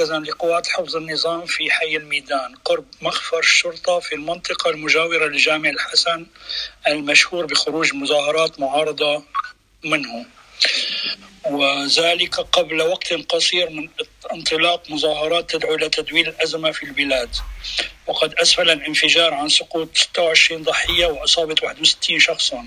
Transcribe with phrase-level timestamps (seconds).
[0.00, 2.54] مركزا لقوات حفظ النظام في حي الميدان.
[2.64, 6.26] قرب مخفر الشرطة في المنطقة المجاورة لجامع الحسن
[6.88, 9.24] المشهور بخروج مظاهرات معارضة
[9.84, 10.26] منه.
[11.44, 13.88] وذلك قبل وقت قصير من
[14.32, 17.36] انطلاق مظاهرات تدعو إلى تدويل الأزمة في البلاد.
[18.06, 22.64] وقد أسفل الانفجار عن سقوط 26 ضحية وإصابة 61 شخصا.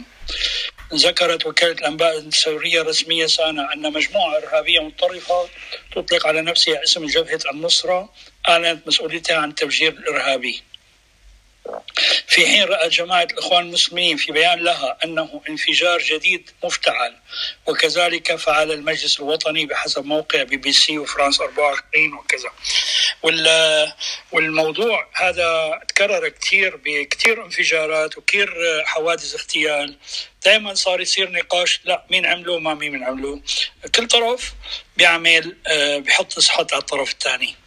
[0.94, 5.50] ذكرت وكالة الأنباء السورية الرسمية سانا أن مجموعة إرهابية متطرفة
[5.96, 8.14] تطلق على نفسها اسم جبهة النصرة
[8.50, 10.62] أعلنت مسؤوليتها عن التفجير الإرهابي.
[12.28, 17.16] في حين رأى جماعة الإخوان المسلمين في بيان لها أنه انفجار جديد مفتعل
[17.68, 22.52] وكذلك فعل المجلس الوطني بحسب موقع بي بي سي وفرانس 24 وكذا.
[24.32, 28.50] والموضوع هذا تكرر كثير بكثير انفجارات وكثير
[28.86, 29.98] حوادث اغتيال.
[30.46, 33.42] دائما صار يصير نقاش لا مين عمله ما مين عمله
[33.96, 34.54] كل طرف
[34.98, 37.63] بيعمل آه، بحط صحت على الطرف الثاني.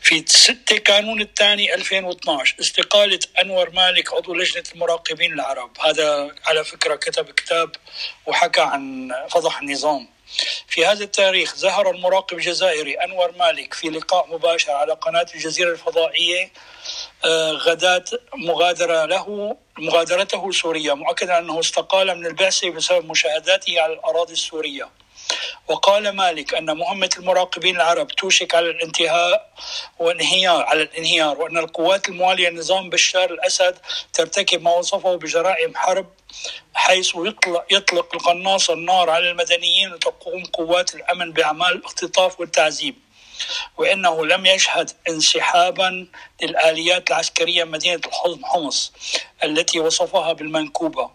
[0.00, 5.70] في 6 كانون الثاني 2012 استقالة أنور مالك عضو لجنة المراقبين العرب.
[5.80, 7.70] هذا على فكرة كتب كتاب
[8.26, 10.08] وحكى عن فضح النظام.
[10.68, 16.50] في هذا التاريخ ظهر المراقب الجزائري أنور مالك في لقاء مباشر على قناة الجزيرة الفضائية
[17.66, 24.88] غداة مغادرة له مغادرته سوريا مؤكدا أنه استقال من البعثة بسبب مشاهداته على الأراضي السورية.
[25.68, 29.50] وقال مالك أن مهمة المراقبين العرب توشك على الانتهاء
[29.98, 33.78] وانهيار على الانهيار وأن القوات الموالية لنظام بشار الأسد
[34.12, 36.06] ترتكب ما وصفه بجرائم حرب
[36.74, 43.05] حيث يطلق, يطلق القناص النار على المدنيين وتقوم قوات الأمن بأعمال الاختطاف والتعذيب.
[43.76, 46.06] وإنه لم يشهد انسحابا
[46.42, 48.00] للآليات العسكرية مدينة
[48.42, 48.92] حمص
[49.44, 51.10] التي وصفها بالمنكوبة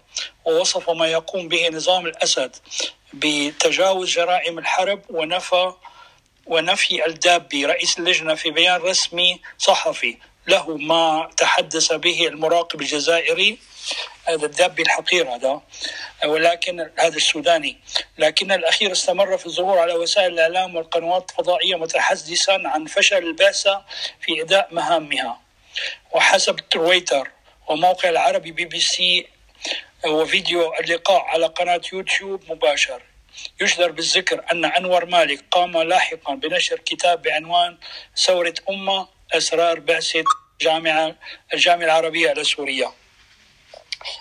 [0.46, 2.56] ووصف ما يقوم به نظام الأسد
[3.14, 5.74] بتجاوز جرائم الحرب ونفى
[6.46, 13.58] ونفي الدابي رئيس اللجنة في بيان رسمي صحفي له ما تحدث به المراقب الجزائري
[14.34, 15.62] هذا الدابي الحقير هذا
[16.26, 17.78] ولكن هذا السوداني.
[18.18, 23.86] لكن الأخير استمر في الظهور على وسائل الإعلام والقنوات الفضائية متحدثا عن فشل البعثة
[24.22, 25.42] في أداء مهامها.
[26.12, 27.32] وحسب تويتر
[27.68, 29.28] وموقع العربي بي بي سي
[30.06, 33.02] وفيديو اللقاء على قناة يوتيوب مباشر
[33.62, 37.78] يجدر بالذكر أن أنور مالك قام لاحقا بنشر كتاب بعنوان
[38.18, 40.24] ثورة أمة أسرار بعثة
[40.62, 41.16] جامعة
[41.54, 42.92] الجامعة العربية لسوريا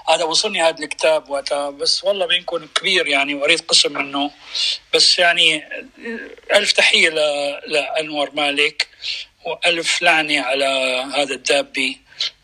[0.08, 1.70] هذا وصلني هذا الكتاب وقتها.
[1.70, 4.30] بس والله بينكم كبير يعني وقريت قسم منه.
[4.94, 5.64] بس يعني
[6.54, 7.08] ألف تحية
[7.66, 8.88] لأنور مالك
[9.44, 10.64] وألف لعنة على
[11.14, 12.00] هذا الدابي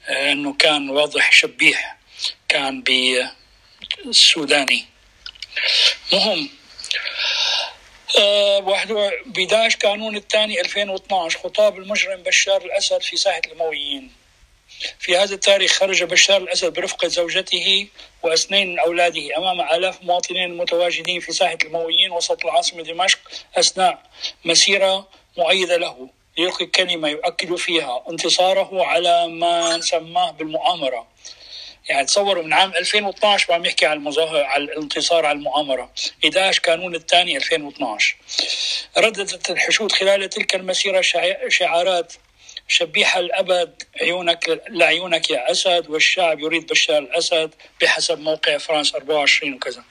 [0.09, 1.97] أنه كان واضح شبيح
[2.49, 2.83] كان
[4.05, 4.85] بالسوداني
[6.13, 6.49] مهم.
[8.19, 8.93] أه واحد
[9.27, 14.13] ب 11 كانون الثاني 2012 خطاب المجرم بشار الأسد في ساحة الامويين
[14.98, 17.88] في هذا التاريخ خرج بشار الأسد برفقه زوجته
[18.22, 23.19] واثنين من أولاده أمام آلاف مواطنين متواجدين في ساحة الامويين وسط العاصمة دمشق
[23.56, 24.03] أثناء
[24.44, 26.09] مسيرة مؤيدة له.
[26.38, 31.06] يلقي كلمة يؤكد فيها انتصاره على ما سماه بالمؤامرة.
[31.88, 35.93] يعني تصوروا من عام 2012 وعم يحكي على المظاهر على الانتصار على المؤامرة.
[36.25, 38.16] 11 كانون الثاني 2012
[38.98, 41.00] رددت الحشود خلال تلك المسيرة
[41.48, 42.12] شعارات
[42.69, 49.84] شبيحة الأبد عيونك لعيونك يا أسد والشعب يريد بشار الأسد بحسب موقع فرانس 24 وكذا.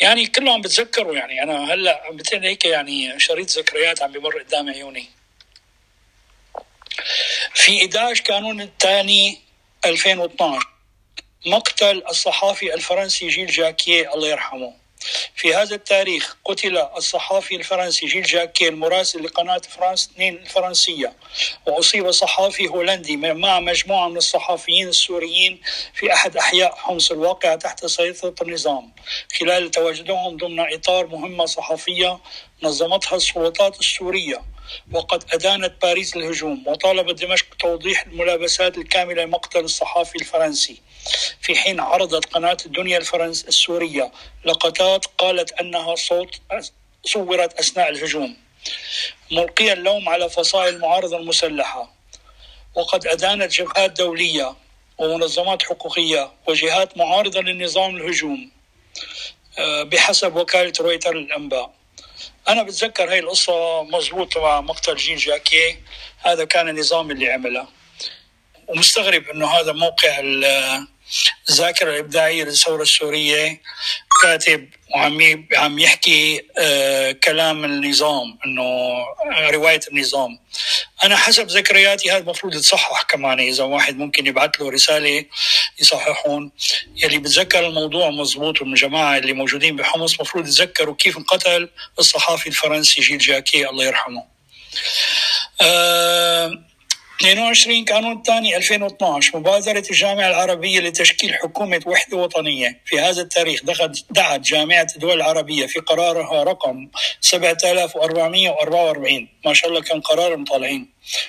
[0.00, 5.10] يعني كلهم بتذكروا يعني أنا هلأ مثل هيك يعني شريط ذكريات عم بمر قدام عيوني.
[7.54, 9.40] في 11 كانون الثاني
[9.84, 10.68] 2012
[11.46, 14.81] مقتل الصحافي الفرنسي جيل جاكيه الله يرحمه.
[15.34, 21.12] في هذا التاريخ قتل الصحافي الفرنسي جيل جاكيه المراسل لقناة فرانس 2 الفرنسية.
[21.66, 25.60] وأصيب صحافي هولندي مع مجموعة من الصحافيين السوريين
[25.94, 28.92] في أحد أحياء حمص الواقعة تحت سيطرة النظام.
[29.40, 32.18] خلال تواجدهم ضمن إطار مهمة صحفية
[32.62, 34.42] نظمتها السلطات السورية.
[34.92, 40.82] وقد أدانت باريس الهجوم وطالبت دمشق بتوضيح الملابسات الكاملة لمقتل الصحافي الفرنسي.
[41.40, 44.12] في حين عرضت قناة الدنيا الفرنس السورية
[44.44, 46.40] لقطات قالت أنها صوت
[47.04, 48.36] صورت أثناء الهجوم
[49.30, 51.92] ملقيا اللوم على فصائل المعارضة المسلحة.
[52.74, 54.56] وقد أدانت جبهات دولية
[54.98, 58.50] ومنظمات حقوقية وجهات معارضة للنظام الهجوم
[59.58, 61.70] آه، بحسب وكالة رويتر للأنباء
[62.48, 65.78] أنا بتذكر هاي القصة مضبوطة مع مقتل جين جاكي.
[66.18, 67.66] هذا كان النظام اللي عمله.
[68.68, 70.20] ومستغرب إنه هذا موقع
[71.48, 73.60] الذاكرة الإبداعية للثورة السورية
[74.22, 80.38] كاتب وعم عم يحكي آه كلام النظام إنه آه رواية النظام.
[81.04, 85.24] أنا حسب ذكرياتي هذا المفروض يتصحح كمان إذا واحد ممكن يبعث له رسالة
[85.80, 86.52] يصححون.
[86.96, 91.68] يلي بتذكر الموضوع مزبوط والجماعه اللي موجودين بحمص مفروض يتذكروا كيف انقتل
[91.98, 94.24] الصحافي الفرنسي جيل جاكي الله يرحمه.
[95.60, 96.71] آه
[97.22, 102.80] 22 قانون الثاني 2012 مبادرة الجامعة العربية لتشكيل حكومة وحدة وطنية.
[102.84, 103.60] في هذا التاريخ
[104.10, 106.88] دعت جامعة الدول العربية في قرارها رقم
[107.20, 110.88] 7444 ما شاء الله كم قرار مطالعين.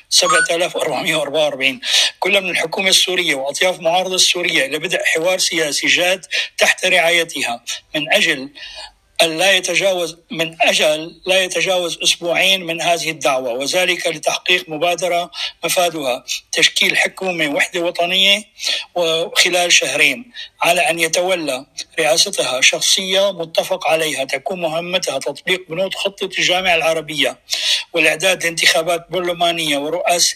[0.09, 1.79] 7444
[2.19, 6.25] كلها من الحكومة السورية وأطياف المعارضة السورية لبدء حوار سياسي جاد
[6.57, 7.63] تحت رعايتها.
[7.95, 8.49] من أجل
[9.21, 15.31] لا يتجاوز من أجل لا يتجاوز أسبوعين من هذه الدعوة وذلك لتحقيق مبادرة
[15.63, 18.43] مفادها تشكيل حكومة وحدة وطنية
[18.95, 20.31] وخلال شهرين
[20.61, 21.65] على أن يتولى
[21.99, 27.39] رئاستها شخصية متفق عليها تكون مهمتها تطبيق بنود خطة الجامعة العربية
[27.93, 29.77] والإعداد لانتخابات برلمانية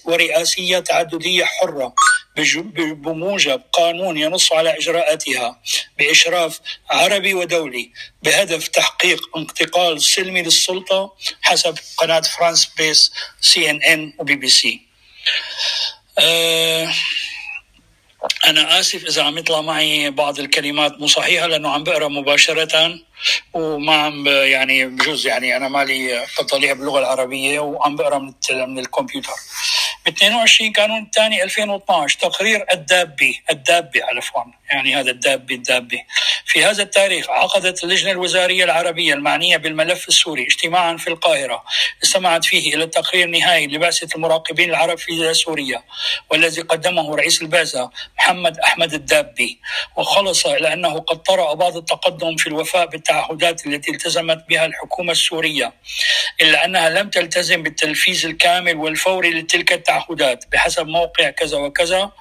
[0.05, 1.93] ورئاسية تعددية حرة.
[2.37, 5.61] بموجب قانون ينص على إجراءاتها
[5.97, 7.91] بإشراف عربي ودولي
[8.23, 13.11] بهدف تحقيق انتقال سلمي للسلطة حسب قناة فرانس برس
[13.41, 14.81] سي إن إن وبي بي سي.
[16.19, 16.93] أه
[18.47, 22.99] أنا آسف إذا عم يطلع معي بعض الكلمات مو صحيحة لأنه عم بقرأ مباشرة
[23.53, 29.33] وما عم يعني بجوز يعني أنا مالي تطليع باللغة العربية وعم بقرأ من, من الكمبيوتر.
[30.07, 34.41] ب 22 قانون الثاني 2012 تقرير الدابي الدابي عفوا
[34.71, 36.05] يعني هذا الدابي الدابي
[36.45, 41.63] في هذا التاريخ عقدت اللجنة الوزارية العربية المعنية بالملف السوري اجتماعا في القاهرة
[42.03, 45.83] استمعت فيه إلى التقرير النهائي لبعثة المراقبين العرب في سوريا
[46.29, 49.59] والذي قدمه رئيس البعثة محمد أحمد الدابي
[49.97, 55.73] وخلص إلى أنه قد طرأ بعض التقدم في الوفاء بالتعهدات التي التزمت بها الحكومة السورية
[56.41, 62.11] إلا أنها لم تلتزم بالتنفيذ الكامل والفوري لتلك التعهدات بحسب موقع كذا وكذا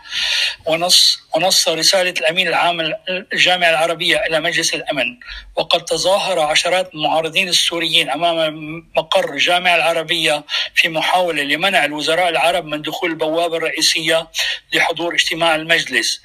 [0.66, 2.92] ونص ونص رسالة الأمين العام
[3.32, 5.16] الجامعة العربية إلى مجلس الأمن.
[5.56, 10.44] وقد تظاهر عشرات المعارضين السوريين أمام مقر الجامعة العربية
[10.74, 14.28] في محاولة لمنع الوزراء العرب من دخول البوابة الرئيسية
[14.74, 16.20] لحضور اجتماع المجلس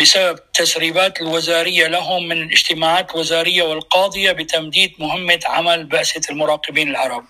[0.00, 7.24] بسبب التسريبات الوزارية لهم من الاجتماعات الوزارية والقاضية بتمديد مهمة عمل بعثة المراقبين العرب.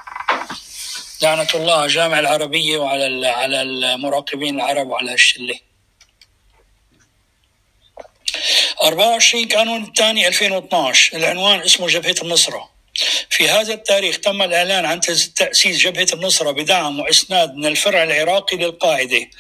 [1.22, 5.58] لعنة الله على الجامعة العربية وعلى على المراقبين العرب وعلى الشلة.
[8.82, 12.75] 24 قانون الثاني 2012 العنوان اسمه جبهة النصرة.
[13.31, 15.00] في هذا التاريخ تم الإعلان عن
[15.36, 19.31] تأسيس جبهة النصرة بدعم وإسناد من الفرع العراقي للقاعدة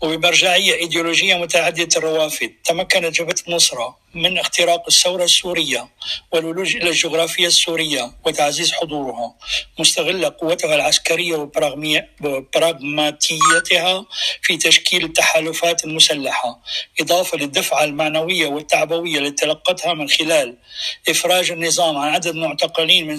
[0.00, 2.52] وبمرجعية إيديولوجية متعددة الروافد.
[2.64, 5.88] تمكنت جبهة النصرة من اختراق الثورة السورية
[6.32, 9.34] والولوج إلى الجغرافيا السورية وتعزيز حضورها
[9.78, 14.06] مستغلة قوتها العسكرية وبراغماتيتها
[14.42, 16.60] في تشكيل التحالفات المسلحة
[17.00, 20.56] إضافة للدفعة المعنوية والتعبوية التي تلقتها من خلال
[21.08, 23.18] إفراج النظام عن عدد المعتقلين من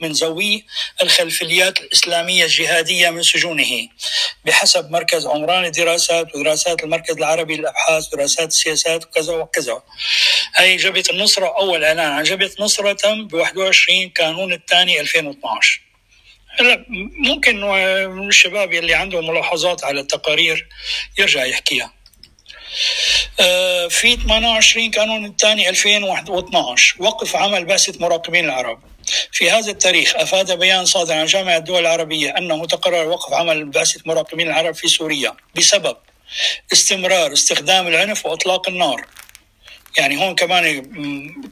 [0.00, 0.64] من ذوي
[1.02, 3.88] الخلفيات الإسلامية الجهادية من سجونه
[4.44, 9.82] بحسب مركز عمران الدراسات ودراسات المركز العربي للأبحاث ودراسات السياسات وكذا وكذا.
[10.56, 15.80] هي جبهة النصرة أول إعلان عن جبهة النصرة تم ب 21 كانون الثاني 2012
[16.58, 16.84] هلا
[17.28, 17.64] ممكن
[18.28, 20.68] الشباب اللي عندهم ملاحظات على التقارير
[21.18, 21.92] يرجع يحكيها.
[23.40, 28.80] آه، في 28 كانون الثاني 2012 وقف عمل بعثة مراقبين العرب.
[29.32, 34.00] في هذا التاريخ أفاد بيان صادر عن جامعة الدول العربية أنه تقرر وقف عمل بعثة
[34.06, 35.96] مراقبين العرب في سوريا بسبب
[36.72, 39.06] استمرار استخدام العنف وإطلاق النار.
[39.98, 40.82] يعني هون كمان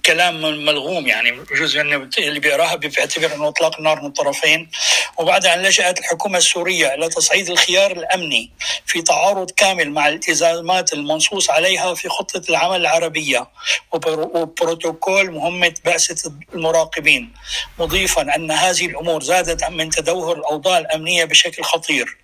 [0.06, 1.80] كلام ملغوم يعني جزء
[2.18, 4.70] اللي بيقراها بيعتبر إنه إطلاق النار من الطرفين.
[5.18, 8.50] وبعد ان لجأت الحكومة السورية إلى تصعيد الخيار الأمني
[8.86, 13.46] في تعارض كامل مع الالتزامات المنصوص عليها في خطة العمل العربية
[13.92, 17.32] وبروتوكول مهمة بعثه المراقبين.
[17.78, 22.16] مضيفا أن هذه الأمور زادت من تدهور الأوضاع الأمنية بشكل خطير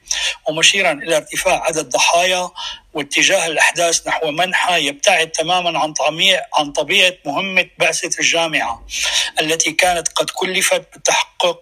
[0.49, 2.51] ومشيرا إلى ارتفاع عدد ضحايا
[2.95, 5.95] واتجاه الأحداث نحو منحى يبتعد تماما عن
[6.55, 8.87] عن طبيعة مهمة بعثة الجامعة
[9.41, 11.61] التي كانت قد كلفت بالتحقق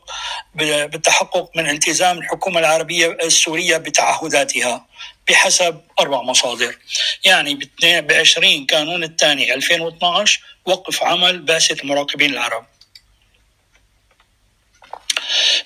[0.54, 4.86] بالتحقق من التزام الحكومة العربية السورية بتعهداتها
[5.28, 6.78] بحسب أربع مصادر.
[7.24, 12.66] يعني ب 20 كانون الثاني 2012 وقف عمل بعثة المراقبين العرب.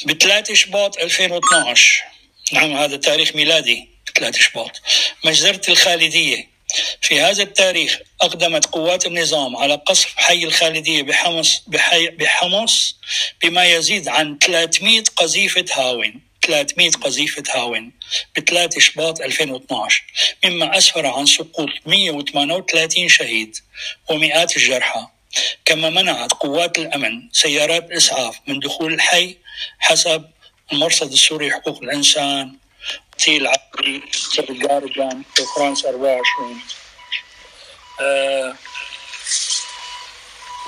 [0.06, 2.04] ب 3 شباط 2012
[2.52, 3.91] نعم هذا تاريخ ميلادي.
[4.22, 4.80] 3 شباط
[5.24, 6.52] مجزرة الخالدية.
[7.00, 12.96] في هذا التاريخ أقدمت قوات النظام على قصف حي الخالدية بحمص, بحي بحمص
[13.42, 16.20] بما يزيد عن 300 قذيفة هاون.
[16.42, 17.92] 300 قذيفة هاون
[18.36, 20.04] ب 3 شباط 2012
[20.44, 23.56] مما أسفر عن سقوط 138 شهيد
[24.10, 25.06] ومئات الجرحى.
[25.64, 29.36] كما منعت قوات الأمن سيارات الإسعاف من دخول الحي
[29.78, 30.24] حسب
[30.72, 32.61] المرصد السوري لحقوق الإنسان.
[33.24, 34.02] تيل عبري
[34.50, 36.60] جاردان في فرنسا 24
[38.00, 38.54] آه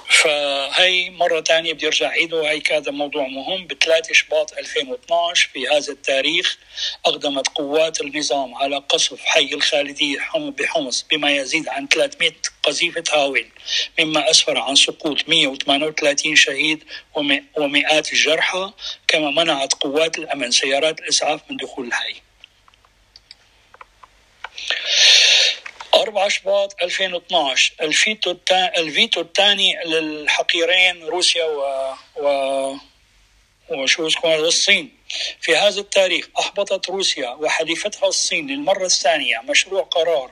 [0.09, 3.67] فهي مرة تانية بدي أرجع عيده هي هذا موضوع مهم.
[3.67, 6.59] ب 3 شباط 2012 في هذا التاريخ
[7.07, 12.33] أقدمت قوات النظام على قصف حي الخالدية بحمص بما يزيد عن 300
[12.63, 13.51] قذيفة هاون
[13.99, 16.85] مما أسفر عن سقوط 138 شهيد
[17.57, 18.73] ومئات الجرحى
[19.09, 22.24] كما منعت قوات الأمن سيارات الإسعاف من دخول الحي.
[25.95, 32.77] 4 شباط 2012 الفيتو الفيتو الثاني للحقيرين روسيا و, و...
[33.71, 34.91] وشو اسمه الصين.
[35.41, 40.31] في هذا التاريخ أحبطت روسيا وحليفتها الصين للمرة الثانية مشروع قرار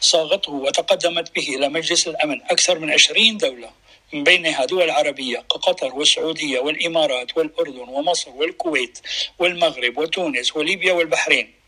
[0.00, 3.70] صاغته وتقدمت به إلى مجلس الأمن أكثر من 20 دولة
[4.12, 8.98] من بينها دول عربية كقطر والسعودية والإمارات والأردن ومصر والكويت
[9.38, 11.63] والمغرب وتونس وليبيا والبحرين.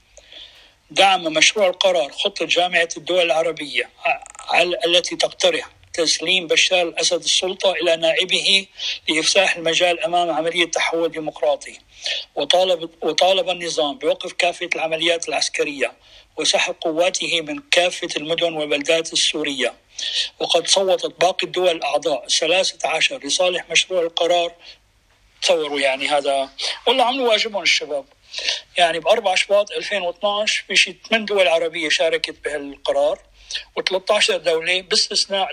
[0.90, 3.90] دعم مشروع القرار خطة جامعة الدول العربية
[4.86, 8.66] التي تقترح تسليم بشار الأسد السلطة إلى نائبه
[9.08, 11.78] لإفساح المجال أمام عملية تحول ديمقراطي.
[12.34, 15.92] وطالب, وطالب النظام بوقف كافة العمليات العسكرية
[16.36, 19.74] وسحب قواته من كافة المدن والبلدات السورية.
[20.40, 24.52] وقد صوتت باقي الدول الأعضاء الثلاثة عشر لصالح مشروع القرار.
[25.42, 26.48] تصوروا يعني هذا.
[26.86, 28.04] والله عملوا واجبهم الشباب.
[28.76, 33.18] يعني ب 4 شباط 2012 في شيء 8 دول عربية شاركت بهالقرار
[33.80, 35.48] و13 دولة باستثناء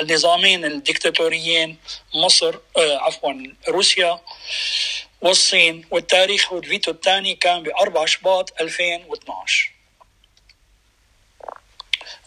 [0.00, 1.78] النظامين الدكتاتوريين
[2.14, 3.32] مصر آه عفوا
[3.68, 4.20] روسيا
[5.20, 5.86] والصين.
[5.90, 9.72] والتاريخ والفيتو الثاني كان ب 4 شباط 2012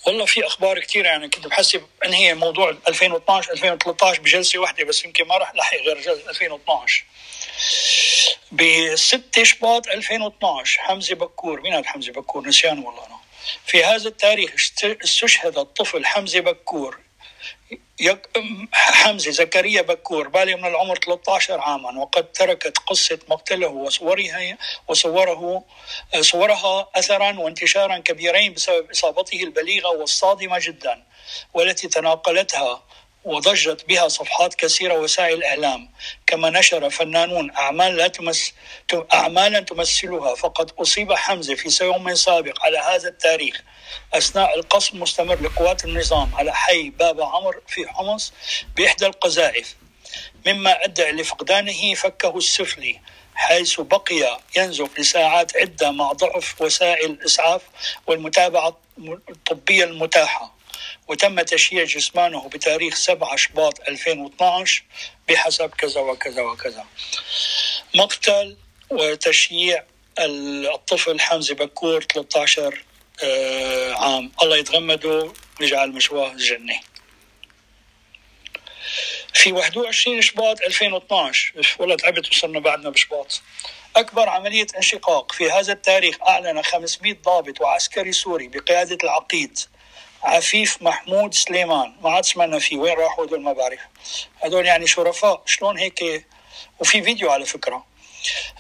[0.07, 5.27] والله في أخبار كثير يعني كنت بحسب انهي موضوع 2012 2013 بجلسة واحدة بس يمكن
[5.27, 7.05] ما راح لحق غير جلسة 2012
[8.51, 11.61] ب 6 شباط 2012 حمزة بكور.
[11.61, 13.17] مين هذا حمزة بكور؟ نسيان والله أنا.
[13.65, 14.55] في هذا التاريخ
[15.03, 16.99] استشهد الطفل حمزة بكور.
[18.73, 20.27] حمزة زكريا بكور.
[20.27, 25.63] بالغ من العمر 13 عاما وقد تركت قصة مقتله وصورها وصوره
[26.21, 31.03] صورها أثرا وانتشارا كبيرين بسبب إصابته البليغة والصادمة جدا
[31.53, 32.83] والتي تناقلتها
[33.25, 35.89] وضجت بها صفحات كثيرة وسائل الإعلام.
[36.27, 38.53] كما نشر فنانون أعمال لا تمس
[39.13, 43.61] أعمالا تمثلها فقد أصيب حمزة في يوم سابق على هذا التاريخ.
[44.13, 48.33] أثناء القصف المستمر لقوات النظام على حي بابا عمر في حمص
[48.75, 49.75] بإحدى القذائف.
[50.47, 52.99] مما أدى لفقدانه فكه السفلي
[53.35, 57.61] حيث بقي ينزف لساعات عدة مع ضعف وسائل الإسعاف
[58.07, 58.77] والمتابعة
[59.29, 60.60] الطبية المتاحة.
[61.11, 64.83] وتم تشييع جسمانه بتاريخ 7 شباط 2012
[65.29, 66.85] بحسب كذا وكذا وكذا.
[67.95, 68.57] مقتل
[68.89, 69.83] وتشييع
[70.19, 72.83] الطفل حمزة بكور 13
[73.23, 74.31] آه، عام.
[74.43, 76.79] الله يتغمده ويجعل مشواه الجنة.
[79.33, 83.41] في 21 شباط 2012 والله تعبت وصلنا بعدنا بشباط
[83.95, 89.59] أكبر عملية انشقاق في هذا التاريخ أعلن 500 ضابط وعسكري سوري بقيادة العقيد
[90.23, 91.93] عفيف محمود سليمان.
[92.01, 92.77] ما عاد سمعنا فيه.
[92.77, 93.79] وين راحوا هدول ما بعرف
[94.43, 95.41] هدول يعني شرفاء.
[95.45, 96.25] شلون هيك؟
[96.79, 97.91] وفي فيديو على فكرة.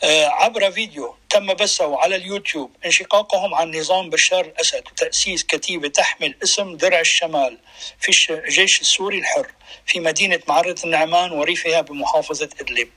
[0.03, 6.35] آه عبر فيديو تم بثه على اليوتيوب انشقاقهم عن نظام بشار الأسد وتأسيس كتيبة تحمل
[6.43, 7.57] اسم درع الشمال
[7.99, 9.51] في الجيش السوري الحر
[9.85, 12.89] في مدينة معره النعمان وريفها بمحافظة إدلب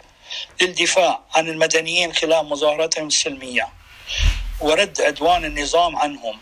[0.60, 3.68] للدفاع عن المدنيين خلال مظاهراتهم السلمية.
[4.60, 6.38] ورد عدوان النظام عنهم.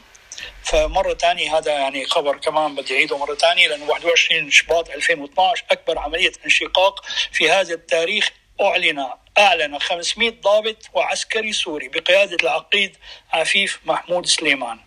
[0.64, 5.98] فمرة ثانية هذا يعني خبر كمان بدي أعيده مرة ثانية لأنه 21 شباط 2012 أكبر
[5.98, 8.30] عملية انشقاق في هذا التاريخ
[8.60, 9.06] أعلن
[9.38, 12.96] أعلن 500 ضابط وعسكري سوري بقيادة العقيد
[13.32, 14.78] عفيف محمود سليمان.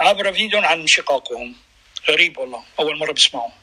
[0.00, 1.56] عبر فيديو عن انشقاقهم.
[2.08, 3.59] غريب والله أول مرة بسمعه.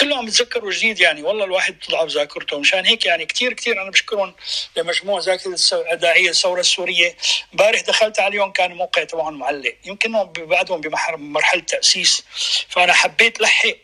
[0.00, 1.22] كلهم عم يتذكروا جديد يعني.
[1.22, 2.58] والله الواحد بتضعف ذاكرته.
[2.58, 4.34] مشان هيك يعني كثير كثير أنا بشكرهم
[4.76, 5.58] لمجموع ذاكرة
[5.92, 7.16] داعيه الثورة السورية.
[7.52, 9.74] امبارح دخلت عليهم كان الموقع تبعهم معلق.
[9.84, 12.24] يمكن بعدهم بمرحلة تأسيس.
[12.68, 13.76] فأنا حبيت لحق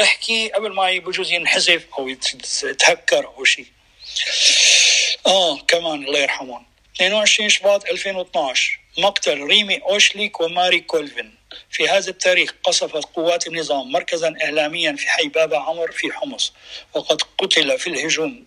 [0.00, 3.66] أحكي قبل ما بجوز ينحذف أو يتهكر أو شيء
[5.26, 6.66] آه كمان الله يرحمهم.
[6.96, 11.41] 22 شباط 2012 مقتل ريمي اوشليك وماري كولفين.
[11.70, 16.52] في هذا التاريخ قصفت قوات النظام مركزا إعلاميا في حي بابا عمر في حمص
[16.94, 18.46] وقد قتل في الهجوم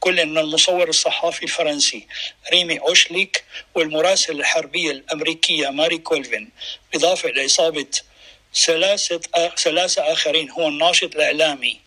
[0.00, 2.06] كل من المصور الصحافي الفرنسي
[2.52, 6.50] ريمي أوشليك والمراسل الحربية الأمريكية ماري كولفين.
[6.94, 7.86] إضافة إلى إصابة
[8.54, 9.20] ثلاثة
[9.58, 11.80] ثلاثة آخرين هو الناشط الإعلامي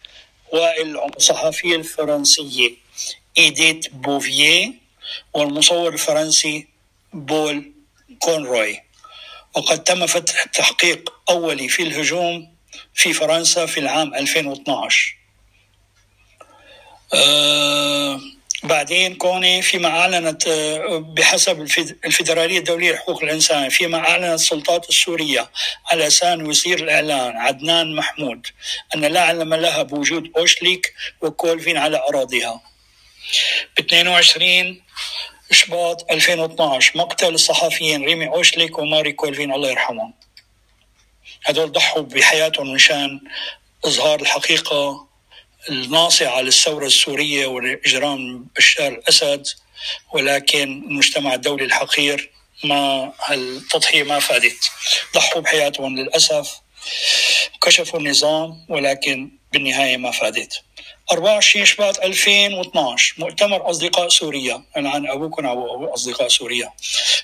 [0.54, 2.72] والصحفية الفرنسية
[3.38, 4.74] إيديت بوفيه
[5.34, 6.68] والمصور الفرنسي
[7.14, 7.72] بول
[8.20, 8.80] كونروي.
[9.56, 12.56] وقد تم فتح تحقيق أولي في الهجوم
[12.94, 15.18] في فرنسا في العام 2012
[17.14, 18.20] أه
[18.64, 21.62] بعدين كوني فيما أعلنت أه، بحسب
[22.06, 25.52] الفيدرالية الدولية لحقوق الإنسان فيما أعلنت السلطات السورية
[25.92, 28.48] على لسان وزير الإعلان عدنان محمود
[28.96, 32.62] أن لا علم لها بوجود أوشليك وكولفين على أراضيها.
[33.78, 34.82] ب 22
[35.52, 40.14] شباط 2012 مقتل الصحفيين ريمي أوشليك وماري كولفين الله يرحمهم
[41.46, 43.20] هدول ضحوا بحياتهم مشان
[43.86, 45.08] إظهار الحقيقة
[45.70, 49.48] الناصعة للثورة السورية والإجرام بشار الأسد
[50.14, 52.32] ولكن المجتمع الدولي الحقير
[52.64, 54.72] ما هالتضحية ما فادت
[55.16, 56.62] ضحوا بحياتهم للأسف
[57.62, 60.62] كشفوا النظام ولكن بالنهاية ما فادت
[61.10, 64.64] 24 شباط 2012 مؤتمر أصدقاء سوريا.
[64.78, 66.74] أنا عن أبوكم أبو أصدقاء سوريا.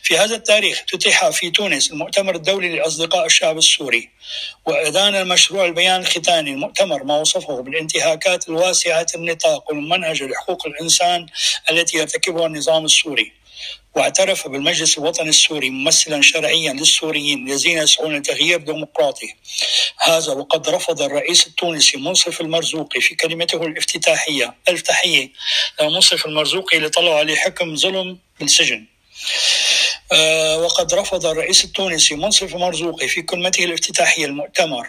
[0.04, 4.10] في هذا التاريخ افتتح في تونس المؤتمر الدولي لأصدقاء الشعب السوري.
[4.66, 11.26] وأدان المشروع البيان الختاني المؤتمر ما وصفه بالانتهاكات الواسعة النطاق والمنهج لحقوق الإنسان
[11.72, 13.32] التي يرتكبها النظام السوري.
[13.98, 19.36] واعترف بالمجلس الوطني السوري ممثلا شرعيا للسوريين الذين يسعون لتغيير ديمقراطي
[20.00, 24.56] هذا وقد رفض الرئيس التونسي منصف المرزوقي في كلمته الافتتاحية.
[24.70, 25.30] ألف تحية
[25.82, 28.86] لمنصف المرزوقي اللي طلعوا عليه حكم ظلم بالسجن.
[30.12, 34.88] أه وقد رفض الرئيس التونسي منصف المرزوقي في كلمته الافتتاحية المؤتمر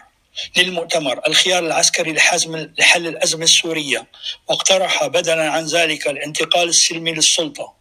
[0.57, 4.07] للمؤتمر الخيار العسكري لحزم لحل الأزمة السورية.
[4.49, 7.78] واقترح بدلا عن ذلك الانتقال السلمي للسلطة.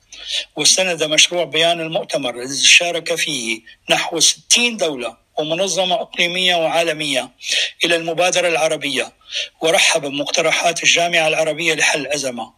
[0.56, 7.32] واستند مشروع بيان المؤتمر الذي شارك فيه نحو 60 دولة ومنظمة إقليمية وعالمية
[7.86, 9.14] إلى المبادرة العربية
[9.62, 12.54] ورحب بمقترحات الجامعة العربية لحل الأزمة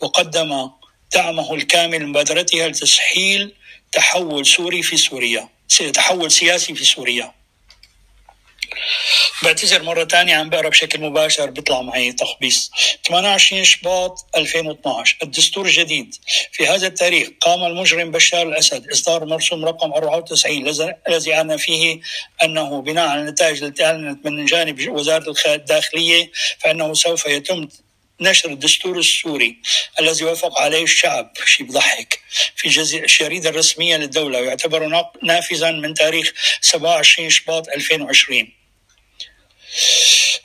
[0.00, 0.70] وقدم
[1.14, 3.54] دعمه الكامل لمبادرتها لتسهيل
[3.92, 5.48] تحول سوري في سوريا
[5.94, 7.34] تحول سياسي في سوريا.
[9.42, 12.70] بعتذر مرة تانية عم بقرأ بشكل مباشر بيطلع معي تخبيص.
[13.08, 16.14] 28 شباط 2012 الدستور الجديد
[16.52, 18.90] في هذا التاريخ قام المجرم بشار الأسد.
[18.92, 20.68] إصدار مرسوم رقم 94
[21.08, 22.00] الذي أعلن فيه
[22.44, 27.68] أنه بناء على النتائج التي أعلنت من جانب وزارة الداخلية فإنه سوف يتم
[28.20, 29.58] نشر الدستور السوري
[30.00, 31.32] الذي وافق عليه الشعب.
[31.44, 32.20] شيء بضحك.
[32.56, 38.63] في الجريدة الرسمية للدولة ويعتبر نافذا من تاريخ 27 شباط 2020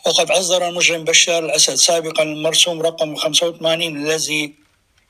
[0.05, 4.53] وقد أصدر المجرم بشار الأسد سابقا المرسوم رقم 85 الذي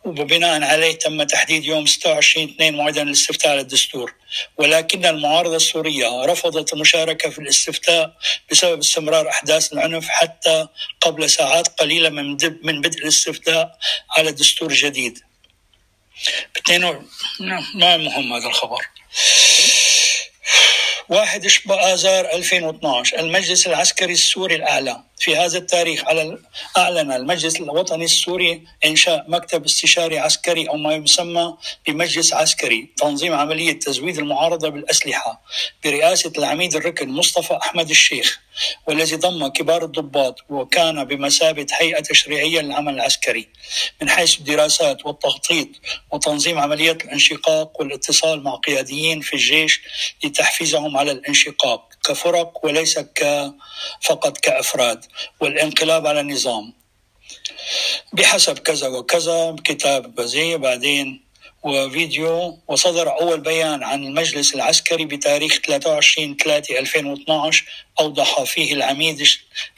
[0.06, 4.14] وبناء عليه تم تحديد يوم 26 2 موعدا للاستفتاء على الدستور.
[4.58, 8.18] ولكن المعارضة السورية رفضت المشاركة في الاستفتاء
[8.52, 10.68] بسبب استمرار أحداث العنف حتى
[11.02, 13.78] قبل ساعات قليلة من من بدء الاستفتاء
[14.18, 15.20] على الدستور الجديد
[17.76, 18.86] ما مهم هذا الخبر.
[21.10, 25.04] واحد آذار 2012 المجلس العسكري السوري الأعلى.
[25.20, 26.38] في هذا التاريخ على
[26.78, 31.58] أعلن المجلس الوطني السوري إنشاء مكتب استشاري عسكري أو ما يسمى
[31.88, 35.42] بمجلس عسكري تنظيم عملية تزويد المعارضة بالأسلحة
[35.84, 38.40] برئاسة العميد الركن مصطفى أحمد الشيخ
[38.88, 43.48] والذي ضم كبار الضباط وكان بمثابة هيئة تشريعية للعمل العسكري.
[44.02, 45.68] من حيث الدراسات والتخطيط
[46.12, 49.82] وتنظيم عمليات الانشقاق والاتصال مع قياديين في الجيش
[50.24, 53.00] لتحفيزهم على الانشقاق كفرق وليس
[54.02, 55.06] فقط كأفراد
[55.40, 56.74] والانقلاب على النظام
[58.14, 61.30] بحسب كذا وكذا كتاب بزي بعدين
[61.64, 67.66] وفيديو وصدر أول بيان عن المجلس العسكري بتاريخ 23 3 2012
[68.00, 69.28] أوضح فيه العميد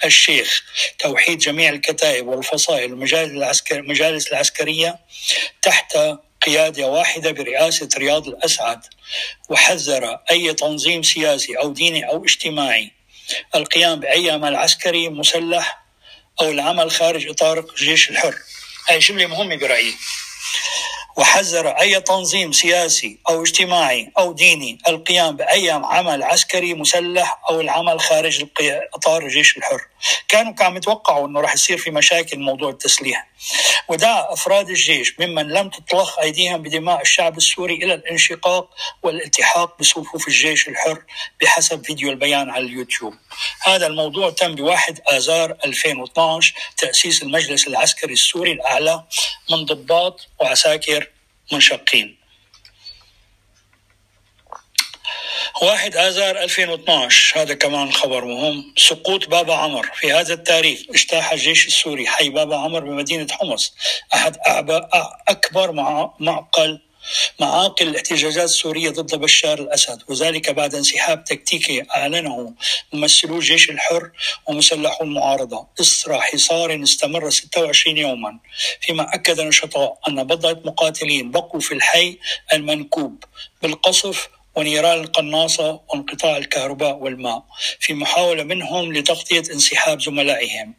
[0.06, 0.64] الشيخ
[1.00, 5.00] توحيد جميع الكتائب والفصائل والمجالس المجالس العسكرية
[5.62, 5.98] تحت
[6.42, 8.82] قيادة واحدة برئاسة رياض الأسعد.
[9.50, 12.92] وحذر أي تنظيم سياسي أو ديني أو اجتماعي
[13.56, 15.84] القيام بأي عمل عسكري مسلح
[16.42, 18.36] أو العمل خارج إطار الجيش الحر.
[18.90, 19.94] هاي جملة مهمة برأيي
[21.18, 28.00] وحذر أي تنظيم سياسي أو اجتماعي أو ديني القيام بأي عمل عسكري مسلح أو العمل
[28.00, 28.46] خارج
[28.94, 29.82] إطار الجيش الحر.
[30.28, 33.28] كانوا كانوا يتوقعوا أنه راح يصير في مشاكل موضوع التسليح.
[33.90, 38.70] ودعا أفراد الجيش ممن لم تطلق أيديهم بدماء الشعب السوري إلى الانشقاق
[39.04, 41.04] والالتحاق بصفوف الجيش الحر
[41.42, 43.14] بحسب فيديو البيان على اليوتيوب.
[43.64, 49.04] هذا الموضوع تم بواحد آذار 2012 تأسيس المجلس العسكري السوري الأعلى
[49.52, 51.11] من ضباط وعساكر
[51.54, 52.18] منشقين.
[55.62, 58.74] واحد آذار 2012 هذا كمان خبر مهم.
[58.78, 60.80] سقوط بابا عمر في هذا التاريخ.
[60.90, 63.74] اجتاح الجيش السوري حي بابا عمر بمدينة حمص.
[64.14, 64.38] أحد
[65.28, 65.72] أكبر
[66.20, 66.82] معقل
[67.40, 72.54] معاقل الاحتجاجات السورية ضد بشار الأسد وذلك بعد انسحاب تكتيكي أعلنه
[72.94, 74.12] ممثلو الجيش الحر
[74.48, 75.68] ومسلحو المعارضة.
[75.82, 78.40] إسرى حصار استمر 26 يوما
[78.82, 82.18] فيما أكد نشطاء أن بضعة مقاتلين بقوا في الحي
[82.54, 83.24] المنكوب
[83.62, 87.44] بالقصف ونيران القناصة وانقطاع الكهرباء والماء
[87.80, 90.74] في محاولة منهم لتغطية انسحاب زملائهم.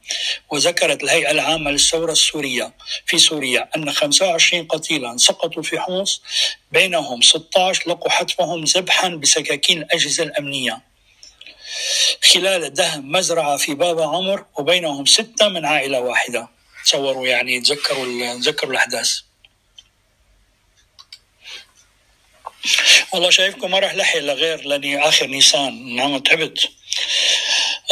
[0.51, 2.73] وذكرت الهيئة العامة للثورة السورية
[3.07, 6.23] في سوريا أن 25 قتيلا سقطوا في حمص
[6.73, 10.83] بينهم 16 لقوا حتفهم ذبحا بسكاكين الأجهزة الأمنية.
[12.33, 16.49] خلال دهم مزرعة في بابا عمر وبينهم ستة من عائلة واحدة.
[16.85, 19.21] تصوروا يعني تذكروا تذكروا الأحداث.
[23.13, 26.69] والله شايفكم ما راح لحق لغير لاني آخر نيسان نعم تعبت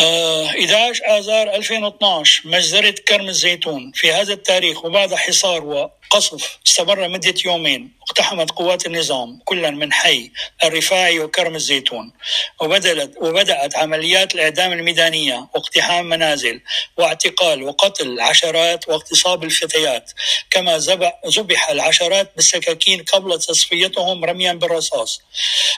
[0.00, 5.64] آه 11 آذار 2012 مجزرة كرم الزيتون في هذا التاريخ وبعد حصار
[6.10, 10.30] قصف استمر مدة يومين اقتحمت قوات النظام كلا من حي
[10.64, 12.12] الرفاعي وكرم الزيتون
[12.60, 16.60] وبدلت وبدأت عمليات الإعدام الميدانية واقتحام منازل
[16.98, 20.12] واعتقال وقتل عشرات واغتصاب الفتيات
[20.50, 20.78] كما
[21.26, 25.22] ذبح العشرات بالسكاكين قبل تصفيتهم رميا بالرصاص.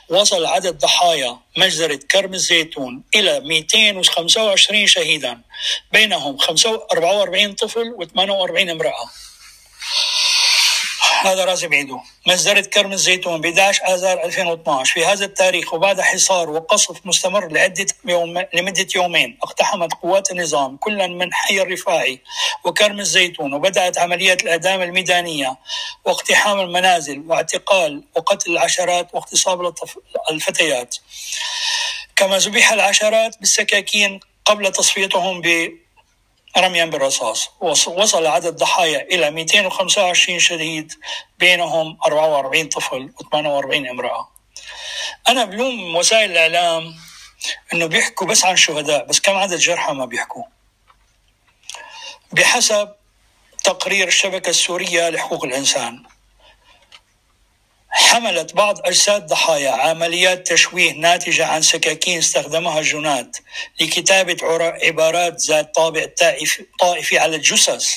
[0.08, 5.40] وصل عدد ضحايا مجزرة كرم الزيتون إلى 225 شهيدا
[5.92, 6.36] بينهم
[6.92, 9.10] 44 طفل و48 امرأة.
[11.26, 12.00] هذا راسي بعيده.
[12.26, 17.86] مصدرة كرم الزيتون ب 11 آذار 2012 في هذا التاريخ وبعد حصار وقصف مستمر لعدة
[18.04, 22.20] يوم لمدة يومين اقتحمت قوات النظام كلا من حي الرفاعي
[22.64, 25.56] وكرم الزيتون وبدأت عمليات الإعدام الميدانية
[26.04, 29.74] واقتحام المنازل واعتقال وقتل العشرات واغتصاب
[30.30, 30.96] الفتيات.
[32.16, 35.72] كما ذبح العشرات بالسكاكين قبل تصفيتهم ب
[36.58, 37.50] رميا بالرصاص.
[37.60, 40.92] وصل عدد الضحايا إلى 225 شهيد
[41.38, 44.28] بينهم 44 طفل و48 امرأة.
[45.28, 46.94] أنا بلوم وسائل الإعلام
[47.72, 50.44] أنه بيحكوا بس عن شهداء بس كم عدد جرحى ما بيحكوا.
[52.32, 52.94] بحسب
[53.64, 56.02] تقرير الشبكة السورية لحقوق الإنسان.
[57.92, 63.36] حملت بعض أجساد ضحايا عمليات تشويه ناتجة عن سكاكين استخدمها الجنات
[63.80, 64.36] لكتابة
[64.86, 66.06] عبارات ذات طابع
[66.80, 67.94] طائفي على الجثث.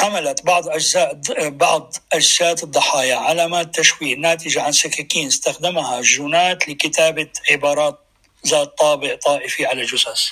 [0.00, 7.98] حملت بعض أجزاء بعض أجساد الضحايا علامات تشويه ناتجة عن سكاكين استخدمها الجنات لكتابة عبارات
[8.46, 10.22] ذات طابع طائفي على الجثث.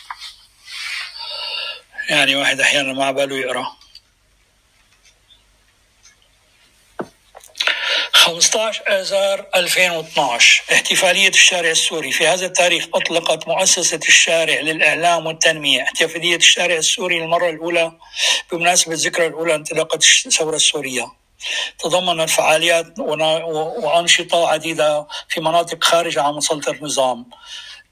[2.09, 3.80] يعني واحد أحيانا ما باله يقرأ.
[8.13, 12.13] 15 آذار 2012 احتفالية الشارع السوري.
[12.13, 15.83] في هذا التاريخ أطلقت مؤسسة الشارع للإعلام والتنمية.
[15.83, 17.93] احتفالية الشارع السوري للمرة الأولى
[18.53, 21.13] بمناسبة الذكرى الأولى انطلاقة الثورة السورية.
[21.79, 27.27] تضمنت فعاليات وأنشطة عديدة في مناطق خارجة عن مسلطة النظام.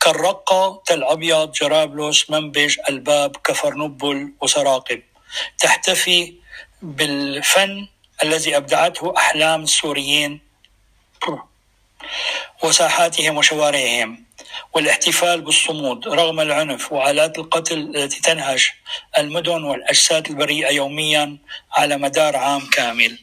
[0.01, 5.03] كالرقة تل أبيض جرابلس منبج ألباب كفر نبل وسراقب.
[5.59, 6.35] تحتفي
[6.83, 7.89] بالفن
[8.23, 10.41] الذي أبدعته أحلام السوريين
[12.63, 14.25] وساحاتهم وشوارعهم
[14.75, 18.75] والاحتفال بالصمود رغم العنف وآلات القتل التي تنهش
[19.19, 21.39] المدن والأجساد البريئة يوميا
[21.73, 23.19] على مدار عام كامل.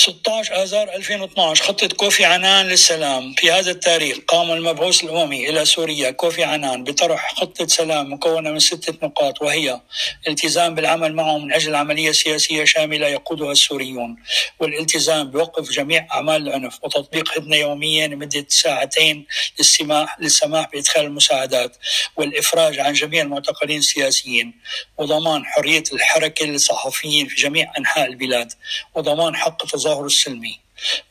[0.00, 3.34] 16 آذار 2012 خطة كوفي عنان للسلام.
[3.34, 6.10] في هذا التاريخ قام المبعوث الأممي إلى سوريا.
[6.10, 9.80] كوفي عنان بطرح خطة سلام مكونة من ستة نقاط وهي
[10.26, 14.16] الالتزام بالعمل معهم من أجل عملية سياسية شاملة يقودها السوريون
[14.60, 19.26] والالتزام بوقف جميع أعمال العنف وتطبيق هدنة يوميا لمدة ساعتين
[19.58, 21.76] للسماح للسماح بإدخال المساعدات
[22.16, 24.54] والإفراج عن جميع المعتقلين السياسيين
[24.98, 28.52] وضمان حرية الحركة للصحفيين في جميع أنحاء البلاد
[28.94, 30.60] وضمان حق التظاهر السلمي.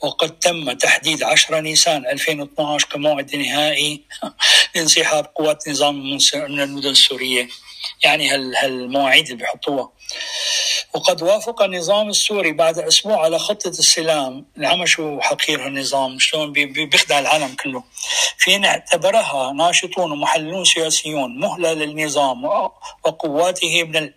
[0.02, 4.02] وقد تم تحديد 10 نيسان 2012 كموعد نهائي
[4.76, 5.96] لانسحاب قوات النظام
[6.34, 7.48] من المدن السورية.
[8.04, 9.92] يعني هالمواعيد اللي بيحطوها.
[10.94, 17.20] وقد وافق النظام السوري بعد أسبوع على خطة السلام العمى شو حقير هالنظام؟ شلون بيخدع
[17.20, 17.84] العالم كله.
[18.38, 22.46] في اعتبرها ناشطون ومحللون سياسيون مهلة للنظام
[23.04, 24.12] وقواته من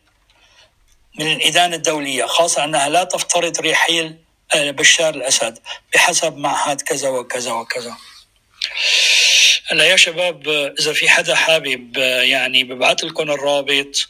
[1.18, 4.22] من الإدانة الدولية خاصة أنها لا تفترض رحيل
[4.56, 5.58] بشار الأسد
[5.94, 7.96] بحسب معهد كذا وكذا وكذا.
[9.66, 10.48] هلا يا شباب
[10.80, 14.08] إذا في حدا حابب يعني ببعث لكم الرابط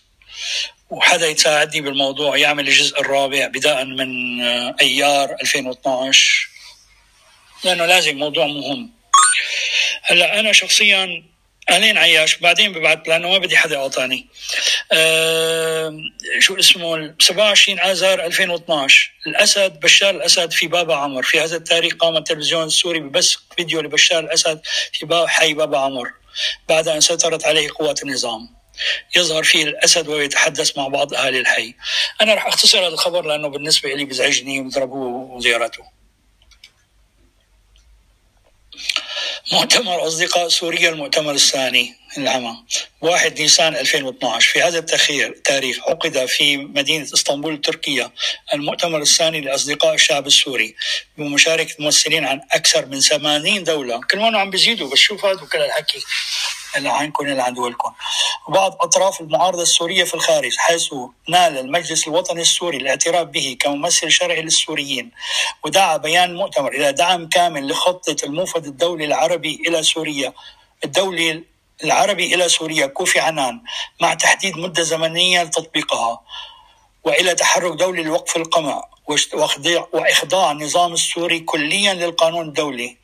[0.91, 4.41] وحدا يساعدني بالموضوع يعمل الجزء الرابع بداء من
[4.81, 6.49] أيار 2012
[7.65, 8.91] لأنه لازم موضوع مهم.
[10.03, 11.25] هلا أنا شخصيا
[11.71, 12.37] اهلين عياش.
[12.37, 14.27] بعدين ببعث لأنه ما بدي حدا يعطاني.
[16.39, 21.23] شو اسمه 27 اذار 2012 الأسد بشار الأسد في بابا عمر.
[21.23, 24.61] في هذا التاريخ قام التلفزيون السوري ببث فيديو لبشار الأسد
[24.93, 26.11] في باب حي بابا عمر.
[26.69, 28.63] بعد أن سيطرت عليه قوات النظام.
[29.17, 31.75] يظهر فيه الأسد ويتحدث مع بعض اهالي الحي.
[32.21, 35.92] أنا راح أختصر هذا الخبر لأنه بالنسبة لي بزعجني وضربوه وزيارته.
[39.53, 42.02] مؤتمر أصدقاء سوريا المؤتمر الثاني.
[42.19, 42.65] العمى
[43.01, 48.11] 1 نيسان 2012 في هذا التاريخ عقد في مدينة إسطنبول تركيا
[48.55, 50.75] المؤتمر الثاني لأصدقاء الشعب السوري
[51.19, 54.01] بمشاركة ممثلين عن أكثر من 80 دولة.
[54.11, 55.99] كل ما عم بيزيدوا بس شوف هذا كل الحكي
[56.77, 57.93] اللي عندكم اللي عند دولكم
[58.49, 60.95] وبعض أطراف المعارضة السورية في الخارج حيث
[61.29, 65.11] نال المجلس الوطني السوري الاعتراف به كممثل شرعي للسوريين
[65.65, 70.33] ودعا بيان المؤتمر إلى دعم كامل لخطة الموفد الدولي العربي إلى سوريا
[70.85, 71.45] الدولي
[71.85, 73.61] العربي إلى سوريا كوفي عنان
[74.01, 76.21] مع تحديد مدة زمنية لتطبيقها
[77.05, 78.85] وإلى تحرك دولي لوقف القمع
[79.93, 82.97] وإخضاع النظام السوري كليا للقانون الدولي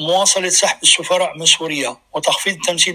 [0.00, 2.94] مواصلة سحب السفراء من سوريا وتخفيض التمثيل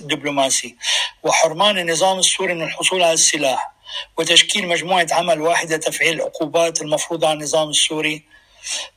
[0.00, 0.76] الدبلوماسي
[1.22, 3.72] وحرمان النظام السوري من الحصول على السلاح
[4.18, 8.24] وتشكيل مجموعة عمل واحدة تفعيل العقوبات المفروضة على النظام السوري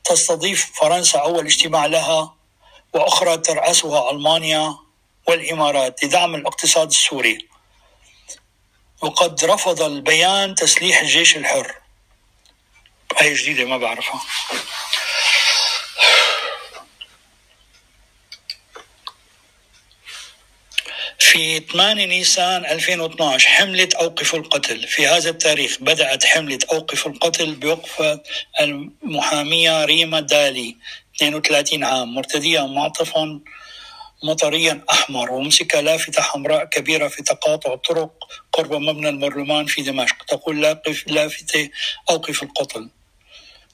[0.04, 2.34] تستضيف فرنسا أول اجتماع لها
[2.94, 4.87] وأخرى ترأسها ألمانيا.
[5.28, 7.38] والإمارات لدعم الاقتصاد السوري.
[9.02, 11.74] وقد رفض البيان تسليح الجيش الحر.
[13.20, 14.20] هاي جديدة ما بعرفها.
[21.18, 24.88] في 8 نيسان 2012 حملة أوقف القتل.
[24.88, 28.22] في هذا التاريخ بدأت حملة أوقف القتل بوقفة
[28.60, 30.76] المحامية ريما دالي
[31.16, 33.40] 32 عام مرتدية معطفا
[34.22, 38.10] مطريا أحمر ومسك لافتة حمراء كبيرة في تقاطع الطرق
[38.52, 40.24] قرب مبنى البرلمان في دمشق.
[40.24, 40.60] تقول
[41.06, 41.70] لافتة
[42.10, 42.90] أوقف القتل.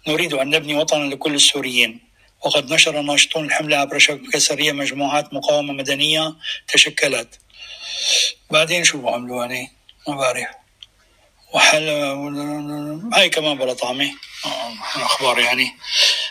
[0.09, 2.01] نريد أن نبني وطنا لكل السوريين.
[2.45, 6.35] وقد نشر ناشطون الحملة عبر شبكة سرية مجموعات مقاومة مدنية
[6.69, 7.39] تشكلت.
[8.51, 9.73] بعدين شو عملوا يعني
[10.09, 10.49] ما بعرف.
[11.55, 11.89] وحل
[13.15, 14.11] هاي كمان بلا طعمة.
[14.97, 15.77] أخبار يعني.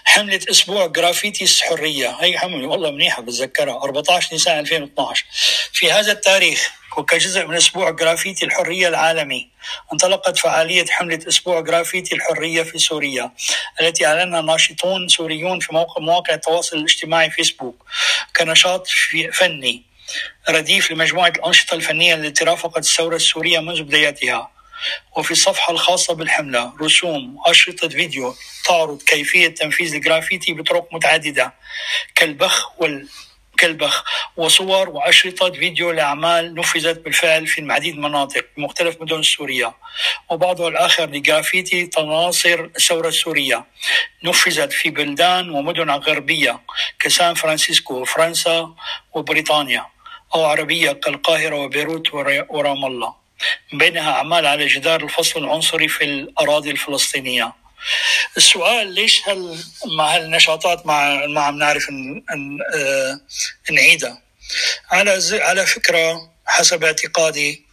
[0.05, 3.83] حملة أسبوع جرافيتي الحرية هي حملة والله منيحة بتذكرها.
[3.83, 5.25] 14 نيسان 2012
[5.73, 9.49] في هذا التاريخ وكجزء من أسبوع جرافيتي الحرية العالمي
[9.93, 13.31] انطلقت فعالية حملة أسبوع جرافيتي الحرية في سوريا
[13.81, 17.85] التي أعلنها ناشطون سوريون في موقع مواقع التواصل الاجتماعي فيسبوك
[18.37, 18.87] كنشاط
[19.33, 19.83] فني
[20.49, 24.51] رديف لمجموعة الأنشطة الفنية التي رافقت الثورة السورية منذ بدايتها.
[25.17, 31.53] وفي الصفحة الخاصة بالحملة رسوم أشرطة فيديو تعرض كيفية تنفيذ الجرافيتي بطرق متعددة
[32.15, 33.09] كالبخ وال
[33.57, 34.03] كالبخ
[34.37, 39.73] وصور وأشرطة فيديو لأعمال نفذت بالفعل في العديد من المناطق بمختلف مدن سوريا.
[40.29, 43.65] وبعضها الآخر لجرافيتي تناصر الثورة السورية
[44.23, 46.59] نفذت في بلدان ومدن غربية
[46.99, 48.75] كسان فرانسيسكو وفرنسا
[49.13, 49.85] وبريطانيا
[50.35, 52.13] أو عربية كالقاهرة وبيروت
[52.49, 53.22] ورام الله.
[53.73, 57.53] بينها أعمال على جدار الفصل العنصري في الأراضي الفلسطينية
[58.37, 59.59] السؤال ليش هل
[59.97, 61.87] مع هالنشاطات مع ما عم نعرف.
[62.75, 63.19] آه...
[63.71, 64.21] نعيدها
[64.91, 65.19] على.
[65.33, 67.65] على فكرة حسب اعتقادي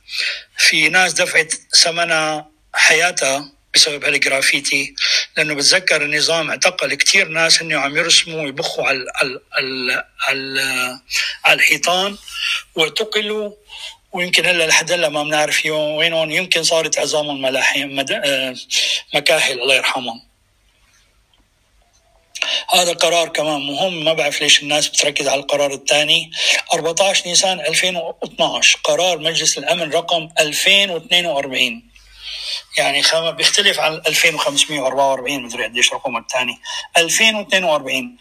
[0.58, 2.42] في ناس دفعت ثمن
[2.74, 4.94] حياتها بسبب هالجرافيتي
[5.36, 11.00] لأنه بتذكر النظام اعتقل كثير ناس إنه عم يرسموا ويبخوا على على على,
[11.44, 12.16] على الحيطان
[12.74, 13.52] واعتقلوا
[14.12, 18.12] ويمكن هلا لحد هلا ما بنعرف وينهم يمكن صارت عظامهم ملاحم مد...
[18.12, 18.54] آه،
[19.14, 20.22] مكاهل الله يرحمهم.
[22.74, 24.04] هذا قرار كمان مهم.
[24.04, 26.30] ما بعرف ليش الناس بتركز على القرار الثاني.
[26.74, 31.82] 14 نيسان 2012 قرار مجلس الأمن رقم 2042
[32.78, 36.60] يعني بيختلف عن 2544 مدري قديش رقم الثاني.
[36.96, 38.16] 2042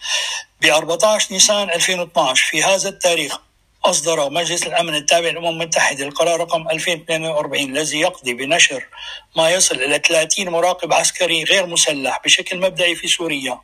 [0.61, 3.39] ب 14 نيسان 2012 في هذا التاريخ
[3.85, 8.87] أصدر مجلس الأمن التابع للأمم المتحدة القرار رقم 2042 الذي يقضي بنشر
[9.35, 13.59] ما يصل إلى 30 مراقب عسكري غير مسلح بشكل مبدئي في سوريا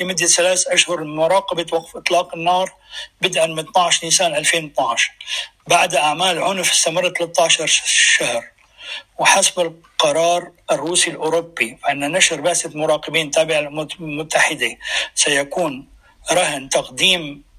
[0.00, 2.72] لمدة ثلاث أشهر لمراقبة وقف إطلاق النار
[3.20, 5.12] بدءا من 12 نيسان 2012
[5.66, 8.44] بعد أعمال عنف استمرت 13 شهر
[9.18, 14.76] وحسب القرار الروسي الأوروبي فإن نشر بعثة مراقبين تابعة للأمم المتحدة
[15.14, 15.88] سيكون
[16.32, 17.50] رهن تقديم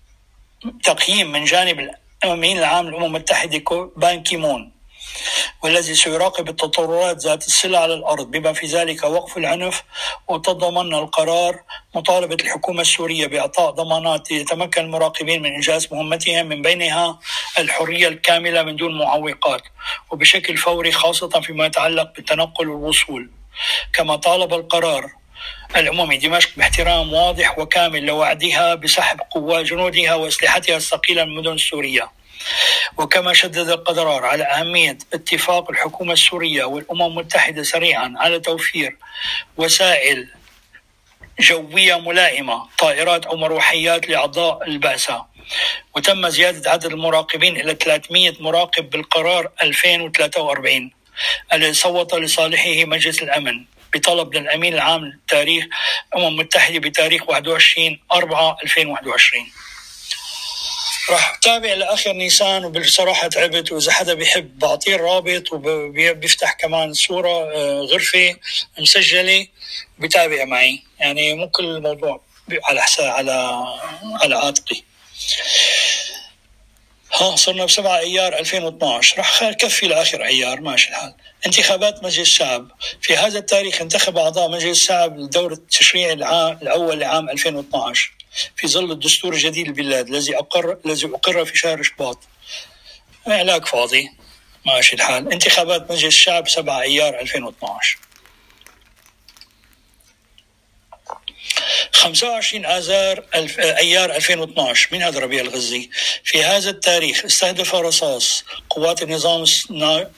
[0.84, 1.80] تقييم من جانب
[2.24, 4.72] الأمين العام للأمم المتحدة بان كيمون
[5.64, 8.32] والذي سيراقب التطورات ذات الصلة على الأرض.
[8.32, 9.84] بما في ذلك وقف العنف
[10.28, 11.64] وتضمن القرار
[11.96, 17.20] مطالبة الحكومة السورية بإعطاء ضمانات ليتمكن المراقبين من إنجاز مهمتهم من بينها
[17.60, 19.62] الحرية الكاملة من دون معوقات
[20.12, 23.32] وبشكل فوري خاصة فيما يتعلق بالتنقل والوصول.
[23.94, 25.12] كما طالب القرار
[25.76, 32.12] الأممي دمشق باحترام واضح وكامل لوعدها بسحب قوات جنودها وأسلحتها الثقيلة من المدن السورية.
[32.98, 38.98] وكما شدد القرار على أهمية اتفاق الحكومة السورية والأمم المتحدة سريعا على توفير
[39.58, 40.28] وسائل
[41.40, 45.26] جوية ملائمة طائرات أو مروحيات لأعضاء البعثة
[45.96, 50.92] وتم زيادة عدد المراقبين إلى 300 مراقب بالقرار 2043
[51.54, 53.66] الذي صوت لصالحه مجلس الأمن.
[53.94, 55.66] بطلب للأمين العام للتاريخ
[56.14, 59.52] الأمم المتحدة بتاريخ 21 4 2021
[61.10, 67.82] راح تابع لآخر نيسان وبصراحة تعبت وإذا حدا بيحب بعطيه الرابط وبيفتح كمان صورة آه،
[67.82, 68.36] غرفة
[68.80, 69.48] مسجلة
[70.00, 70.84] بتابع معي.
[71.00, 72.22] يعني مو كل الموضوع
[72.64, 73.66] على حساب على
[74.22, 74.84] على عاتقي.
[77.22, 81.14] ها صرنا بسبعة أيار 2012 راح كفي لآخر أيار ماشي الحال.
[81.46, 82.72] انتخابات مجلس الشعب.
[83.02, 88.12] في هذا التاريخ انتخب أعضاء مجلس الشعب لدور التشريع العام الأول لعام 2012
[88.56, 92.20] في ظل الدستور الجديد للبلاد الذي أقر الذي أقر في شهر شباط.
[93.28, 94.12] علاج فاضي.
[94.66, 95.32] ماشي الحال.
[95.34, 97.98] انتخابات مجلس الشعب 7 أيار 2012
[101.92, 103.60] 25 آذار الف...
[103.60, 105.90] أيار 2012 من هذا ربيع الغزي؟
[106.24, 109.46] في هذا التاريخ استهدف رصاص قوات النظام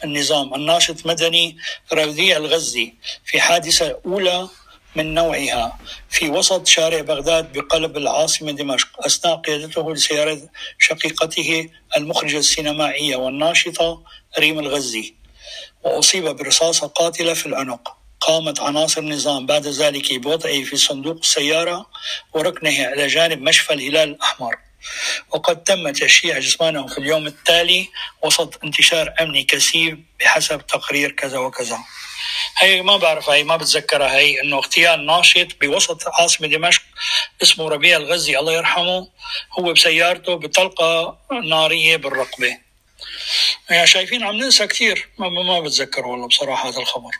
[0.03, 1.57] النظام الناشط مدني
[1.93, 2.93] ربيع الغزي
[3.25, 4.49] في حادثة أولى
[4.95, 5.79] من نوعها.
[6.09, 10.41] في وسط شارع بغداد بقلب العاصمة دمشق أثناء قيادته لسيارة
[10.79, 14.03] شقيقته المخرجة السينمائية والناشطة
[14.39, 15.15] ريم الغزي.
[15.83, 18.02] وأصيب برصاصة قاتلة في العنق.
[18.27, 19.45] قامت عناصر النظام.
[19.45, 21.89] بعد ذلك بوضعه في صندوق السيارة
[22.33, 24.55] وركنه على جانب مشفى الهلال الأحمر.
[25.31, 27.89] وقد تم تشييع جسمانه في اليوم التالي
[28.23, 31.77] وسط انتشار أمني كثيف بحسب تقرير كذا وكذا.
[32.57, 34.17] هي ما بعرف هي ما بتذكرها.
[34.17, 36.81] هي إنه اغتيال ناشط بوسط عاصمة دمشق
[37.41, 39.07] اسمه ربيع الغزي الله يرحمه
[39.59, 42.57] هو بسيارته بطلقه نارية بالرقبة.
[43.69, 45.09] يعني شايفين عم ننسى كثير.
[45.17, 47.11] ما, ما بتذكر والله بصراحة هذا الخبر.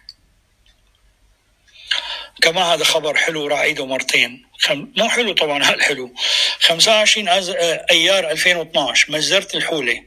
[2.44, 4.46] كما هذا خبر حلو راح أعيده مرتين.
[4.60, 4.88] خم...
[4.98, 6.14] مو حلو طبعا هالحلو حلو؟
[6.60, 7.50] 25 أز...
[7.92, 10.04] أيار 2012 مجزره الحولة.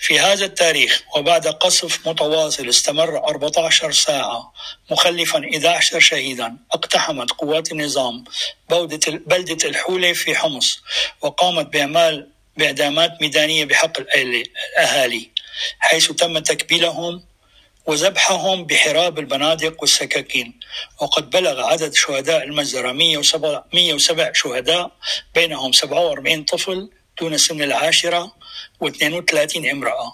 [0.00, 4.52] في هذا التاريخ وبعد قصف متواصل استمر 14 ساعة
[4.90, 6.56] مخلفا 11 شهيدا.
[6.72, 8.24] اقتحمت قوات النظام
[9.26, 10.82] بلدة الحولة في حمص
[11.20, 15.30] وقامت بأعمال بإعدامات ميدانية بحق الأهالي
[15.78, 17.24] حيث تم تكبيلهم
[17.86, 20.60] وذبحهم بحراب البنادق والسكاكين.
[21.00, 24.90] وقد بلغ عدد شهداء المجزرة 107, 107 شهداء
[25.34, 28.32] بينهم 47 طفل دون سن العاشرة
[28.84, 30.12] و32 امرأة.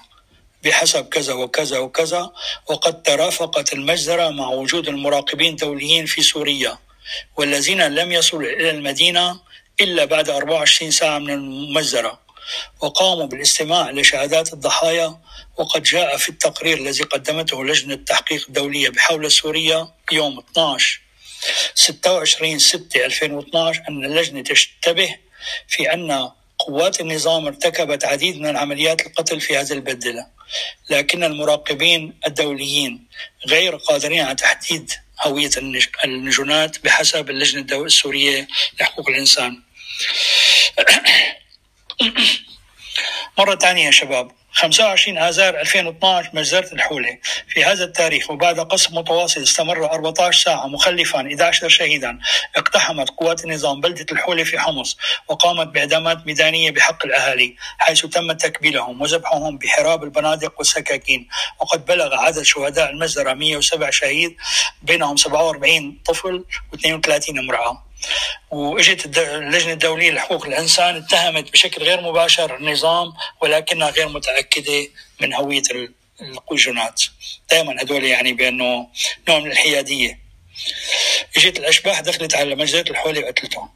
[0.65, 2.33] بحسب كذا وكذا وكذا
[2.71, 6.79] وقد ترافقت المجزرة مع وجود المراقبين دوليين في سوريا
[7.37, 9.41] والذين لم يصلوا إلى المدينة
[9.81, 12.21] إلا بعد 24 ساعة من المجزرة
[12.81, 15.19] وقاموا بالاستماع لشهادات الضحايا
[15.59, 21.01] وقد جاء في التقرير الذي قدمته لجنة التحقيق الدولية بحول سوريا يوم 12
[21.75, 25.17] 26 6 2012 أن اللجنة تشتبه
[25.69, 30.27] في أن قوات النظام ارتكبت عديد من عمليات القتل في هذه البلدة
[30.91, 33.07] لكن المراقبين الدوليين
[33.49, 35.51] غير قادرين على تحديد هوية
[36.05, 38.49] النجونات بحسب اللجنة السورية
[38.81, 39.63] لحقوق الإنسان.
[43.39, 44.31] مرة ثانية يا شباب.
[44.53, 47.19] 25 آذار 2012 مجزرة الحولة.
[47.49, 52.19] في هذا التاريخ وبعد قصف متواصل استمر 14 ساعة مخلفا 11 شهيدا.
[52.57, 59.01] اقتحمت قوات النظام بلدة الحولة في حمص وقامت بإعدامات ميدانية بحق الأهالي حيث تم تكبيلهم
[59.03, 61.29] وذبحهم بحراب البنادق والسكاكين.
[61.61, 64.37] وقد بلغ عدد شهداء المجزرة 107 شهيد
[64.83, 66.45] بينهم 47 طفل
[66.75, 67.92] و32 امرأة.
[68.51, 74.89] وإجت اللجنة الدولية لحقوق الإنسان اتهمت بشكل غير مباشر النظام ولكنها غير متأكدة
[75.21, 75.63] من هوية
[76.21, 77.03] القجونات.
[77.51, 78.89] دائما هدول يعني بأنه
[79.29, 80.19] نوع من الحيادية.
[81.37, 83.69] إجت الأشباح دخلت على مجزرة الحولي وقتلتهم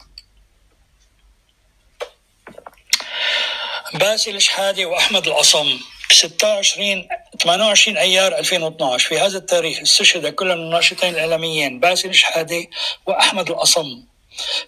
[3.94, 5.78] باسل شحاده وأحمد العصم
[6.10, 7.08] ب 26
[7.42, 12.66] 28 أيار 2012 في هذا التاريخ استشهد كل الناشطين الإعلاميين باسل شحاده
[13.06, 14.04] وأحمد العصم.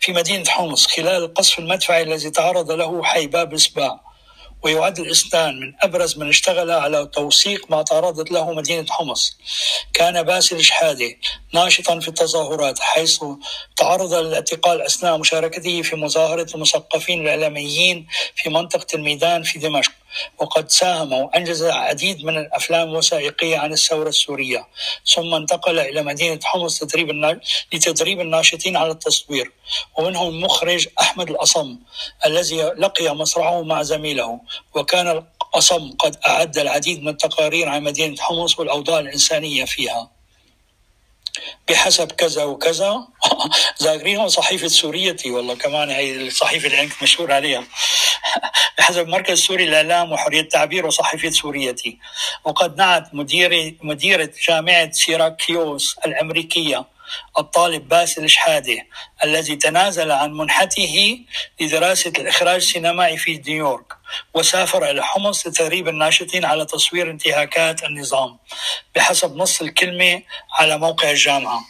[0.01, 4.01] في مدينة حمص خلال القصف المدفعي الذي تعرض له حي باب السباع
[4.62, 9.37] ويعد الإسنان من أبرز من اشتغل على توثيق ما تعرضت له مدينة حمص
[9.95, 11.16] كان باسل شحادة
[11.55, 13.25] ناشطا في التظاهرات حيث
[13.77, 18.07] تعرض للإعتقال أثناء مشاركته في مظاهرة المثقفين الإعلاميين
[18.37, 19.93] في منطقة الميدان في دمشق.
[20.39, 24.69] وقد ساهم وأنجز العديد من الأفلام الوثائقية عن الثورة السورية
[25.15, 27.11] ثم انتقل إلى مدينة حمص تدريب
[27.73, 29.53] لتدريب الناشطين على التصوير
[29.99, 31.79] ومنهم المخرج أحمد الأصم
[32.27, 34.41] الذي لقي مصرعه مع زميله.
[34.75, 40.18] وكان الأصم قد أعد العديد من التقارير عن مدينة حمص والأوضاع الإنسانية فيها.
[41.68, 43.09] بحسب كذا وكذا.
[43.82, 47.64] ذاكرين صحيفة سوريتي والله كمان هي الصحيفة اللي أنت مشهور عليها.
[48.78, 51.99] بحسب مركز سوري للإعلام وحرية التعبير وصحيفة سوريتي.
[52.45, 56.84] وقد نعت مديرة مديرة جامعة سيراكيوس الأمريكية.
[57.39, 58.87] الطالب باسل شحادة
[59.25, 61.19] الذي تنازل عن منحته
[61.61, 63.93] لدراسة الإخراج السينمائي في نيويورك
[64.35, 68.39] وسافر إلى حمص لتدريب الناشطين على تصوير انتهاكات النظام
[68.97, 70.23] بحسب نص الكلمة
[70.59, 71.61] على موقع الجامعة.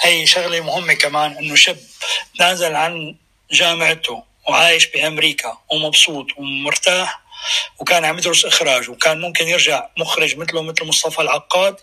[0.00, 1.78] هي شغلة مهمة كمان أنه شاب
[2.38, 3.16] تنازل عن
[3.52, 7.20] جامعته وعايش بأمريكا ومبسوط ومرتاح
[7.78, 11.76] وكان عم يدرس إخراج وكان ممكن يرجع مخرج مثله مثل مصطفى العقاد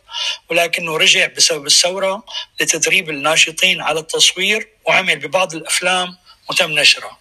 [0.49, 2.23] ولكنه رجع بسبب الثورة
[2.61, 6.17] لتدريب الناشطين على التصوير وعمل ببعض الأفلام
[6.49, 7.17] وتم نشرها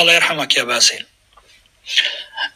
[0.00, 1.06] الله يرحمك يا باسل.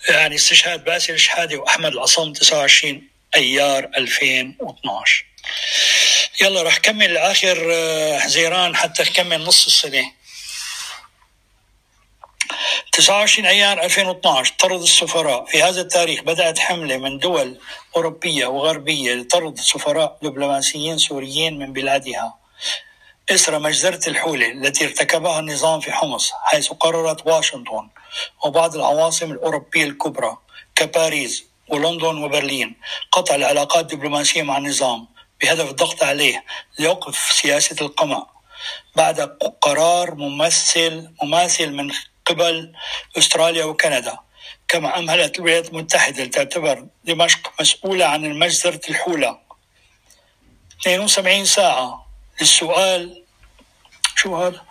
[0.08, 3.02] يعني استشهاد باسل شحادة وأحمد العصام 29
[3.34, 5.24] أيار 2012
[6.40, 7.56] يلا رح كمل آخر
[8.20, 10.12] حزيران آه، حتى نكمل نص السنة.
[12.96, 15.44] 29 أيار 2012 طرد السفراء.
[15.44, 17.58] في هذا التاريخ بدأت حملة من دول
[17.96, 22.34] أوروبية وغربية لطرد سفراء دبلوماسيين سوريين من بلادها.
[23.30, 27.88] إثر مجزرة الحولة التي ارتكبها النظام في حمص حيث قررت واشنطن
[28.44, 30.36] وبعض العواصم الأوروبية الكبرى
[30.74, 32.76] كباريس ولندن وبرلين
[33.12, 35.08] قطع العلاقات الدبلوماسية مع النظام
[35.42, 36.44] بهدف الضغط عليه
[36.78, 38.26] ليوقف سياسة القمع
[38.96, 39.20] بعد
[39.60, 41.90] قرار ممثل مماثل من
[42.26, 42.72] قبل
[43.18, 44.18] أستراليا وكندا.
[44.68, 49.38] كما أمهلت الولايات المتحدة تعتبر دمشق مسؤولة عن المجزرة الحولة؟
[50.86, 52.06] 72 ساعة
[52.40, 53.22] للسؤال
[54.16, 54.62] شو هذا؟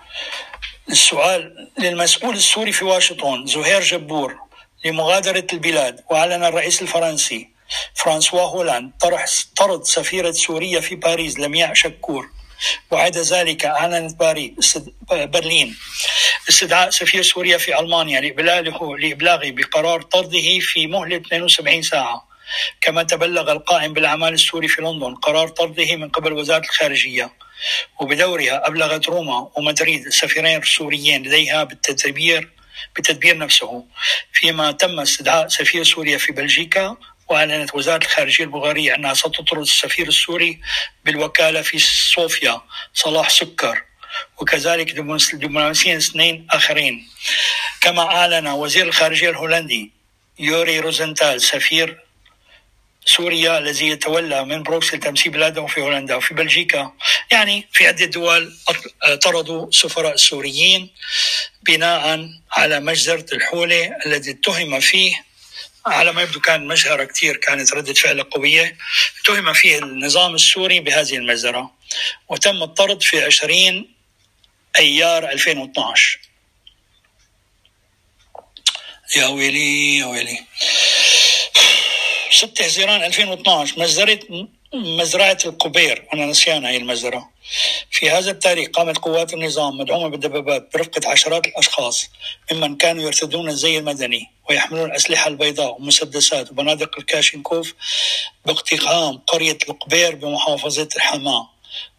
[0.90, 4.40] السؤال للمسؤول السوري في واشنطن زهير جبور
[4.86, 7.50] لمغادرة البلاد وأعلن الرئيس الفرنسي
[7.96, 9.26] فرانسوا هولاند طرح
[9.58, 12.30] طرد سفيرة سوريا في باريس لمياء شكور.
[12.92, 14.78] وعدا ذلك أعلنت باريس
[15.12, 15.78] برلين.
[16.50, 22.28] استدعاء سفير سوريا في ألمانيا لإبلاغه لإبلاغه بقرار طرده في مهلة 72 ساعة.
[22.82, 27.32] كما تبلغ القائم بالأعمال السوري في لندن قرار طرده من قبل وزارة الخارجية.
[28.02, 32.52] وبدورها أبلغت روما ومدريد السفيرين السوريين لديها بالتدبير
[32.96, 33.86] بتدبير نفسه.
[34.34, 36.98] فيما تم استدعاء سفير سوريا في بلجيكا
[37.30, 40.62] وأعلنت وزارة الخارجية البلغارية أنها ستطرد السفير السوري
[41.06, 42.62] بالوكالة في صوفيا
[42.94, 43.84] صلاح سكر.
[44.42, 44.92] وكذلك
[45.34, 47.08] دبلوماسيين اثنين آخرين.
[47.82, 49.92] كما أعلن وزير الخارجية الهولندي
[50.40, 52.00] يوري روزنتال سفير
[53.06, 56.92] سوريا الذي يتولى من بروكسل تمثيل بلاده في هولندا وفي بلجيكا.
[57.32, 58.54] يعني في عدة دول
[59.24, 60.90] طردوا سفراء السوريين
[61.64, 65.25] بناء على مجزرة الحولة الذي اتهم فيه
[65.86, 68.78] على ما يبدو كان مجهرة كثير كانت ردة فعل قوية.
[69.22, 71.72] اتهم فيه النظام السوري بهذه المجزرة
[72.30, 73.96] وتم الطرد في 20
[74.80, 76.20] أيار 2012
[79.16, 80.40] يا ويلي يا ويلي.
[82.32, 84.20] 6 حزيران 2012 مزرعة
[84.74, 86.08] مزرعة القبير.
[86.14, 87.35] أنا نسيان هاي المزرعة.
[87.92, 92.10] في هذا التاريخ قامت قوات النظام مدعومة بالدبابات برفقة عشرات الأشخاص
[92.52, 97.74] ممن كانوا يرتدون الزي المدني ويحملون الأسلحة البيضاء ومسدسات وبنادق الكاشينكوف
[98.46, 101.50] باقتحام قرية القبير بمحافظة الحماة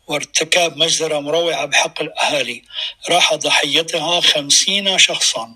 [0.07, 2.63] وارتكاب مجزرة مروعة بحق الأهالي.
[3.11, 5.55] راح ضحيتها خمسين شخصا.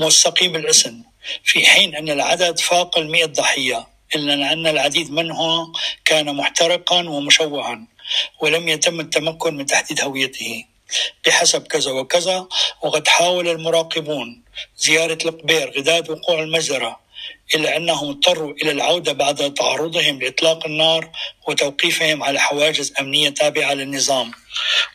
[0.00, 1.02] موثقين بالاسم.
[1.44, 5.72] في حين أن العدد فاق المئة ضحية إلا أن العديد منها
[6.04, 7.93] كان محترقا ومشوها.
[8.40, 10.64] ولم يتم التمكن من تحديد هويته.
[11.26, 12.48] بحسب كذا وكذا
[12.82, 14.42] وقد حاول المراقبون
[14.78, 17.00] زيارة القبير غداد وقوع المجزرة
[17.54, 21.10] إلا أنهم اضطروا إلى العودة بعد تعرضهم لإطلاق النار
[21.48, 24.32] وتوقيفهم على حواجز أمنية تابعة للنظام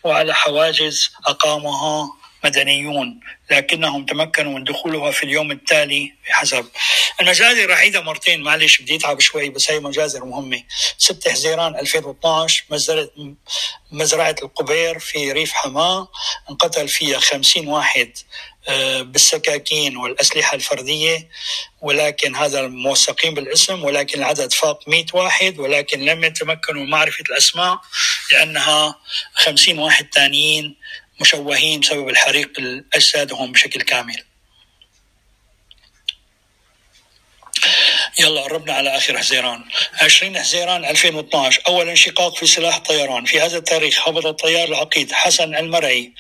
[0.04, 2.12] وعلى حواجز أقامها
[2.44, 3.20] مدنيون
[3.52, 6.66] لكنهم تمكنوا من دخولها في اليوم التالي بحسب.
[7.22, 10.64] المجازر رحيدة مرتين معلش بدي أتعب شوي بس هي مجازر مهمة.
[10.98, 13.10] 6 حزيران 2012 مزرعة
[13.92, 16.08] مزرعة القبير في ريف حماة
[16.50, 18.12] انقتل فيها 50 واحد
[18.68, 21.30] آه، بالسكاكين والأسلحة الفردية
[21.82, 27.80] ولكن هذا موثقين بالاسم ولكن العدد فاق 100 واحد ولكن لم يتمكنوا من معرفة الأسماء
[28.32, 28.96] لأنها
[29.34, 30.76] 50 واحد ثانيين
[31.22, 32.52] مشوهين بسبب الحريق
[32.94, 34.24] أجسادهم بشكل كامل.
[38.20, 39.64] يلا قربنا على آخر حزيران.
[40.02, 45.56] 20 حزيران 2012 أول انشقاق في سلاح الطيران في هذا التاريخ هبط الطيار العقيد حسن
[45.56, 46.14] المرعي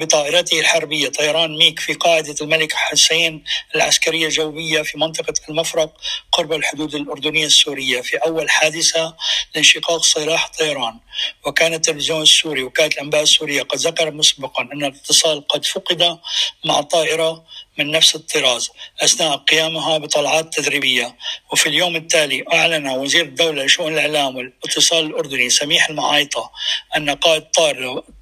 [0.00, 1.08] بطائرته الحربية.
[1.08, 3.44] طيران ميك في قاعدة الملك حسين
[3.74, 5.92] العسكرية الجوية في منطقة المفرق
[6.32, 8.00] قرب الحدود الأردنية السورية.
[8.00, 9.16] في أول حادثة
[9.54, 10.98] لانشقاق سلاح الطيران
[11.46, 16.18] وكان التلفزيون السوري وكالة الأنباء السورية قد ذكر مسبقا أن الاتصال قد فقد
[16.64, 17.44] مع طائرة
[17.80, 18.70] من نفس الطراز.
[19.02, 21.16] أثناء قيامها بطلعات تدريبية.
[21.52, 26.50] وفي اليوم التالي أعلن وزير الدولة لشؤون الإعلام والاتصال الأردني سميح المعايطة
[26.96, 27.42] أن قائد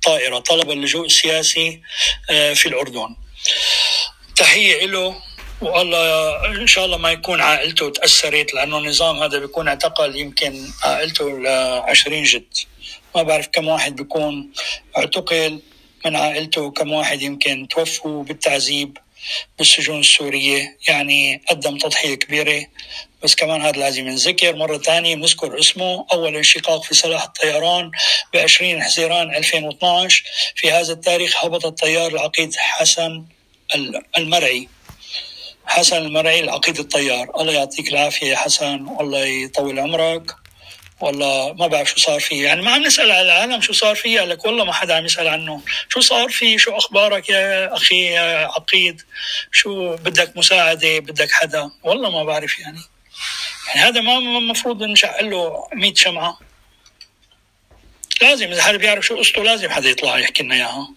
[0.02, 1.82] طائرة طلب اللجوء السياسي
[2.30, 3.16] آه، في الأردن.
[4.36, 5.16] تحية له
[5.60, 11.38] والله إن شاء الله ما يكون عائلته تأثرت لأنه النظام هذا بيكون اعتقل يمكن عائلته
[11.38, 12.46] ل 20 جد.
[13.16, 14.52] ما بعرف كم واحد بيكون
[14.96, 15.60] اعتقل
[16.06, 18.98] من عائلته كم واحد يمكن توفوا بالتعذيب.
[19.58, 22.66] بالسجون السورية يعني قدم تضحية كبيرة.
[23.22, 27.90] بس كمان هذا لازم ينذكر مرة ثانية نذكر اسمه أول انشقاق في سلاح الطيران
[28.32, 30.24] ب 20 حزيران 2012
[30.56, 33.24] في هذا التاريخ هبط الطيار العقيد حسن
[34.18, 34.68] المرعي.
[35.66, 37.40] حسن المرعي العقيد الطيار.
[37.40, 40.47] الله يعطيك العافية يا حسن والله يطول عمرك.
[41.00, 42.44] والله ما بعرف شو صار فيه.
[42.44, 44.24] يعني ما عم نسأل على العالم شو صار فيه.
[44.24, 45.62] لك والله ما حدا عم يسأل عنه.
[45.88, 49.02] شو صار فيه؟ شو أخبارك يا أخي يا عقيد؟
[49.52, 52.80] شو بدك مساعدة؟ بدك حدا؟ والله ما بعرف يعني.
[53.68, 56.38] يعني هذا ما المفروض نشعل له 100 شمعة.
[58.22, 60.88] لازم إذا حدا بيعرف شو قصته لازم حدا يطلع يحكي لنا إياها.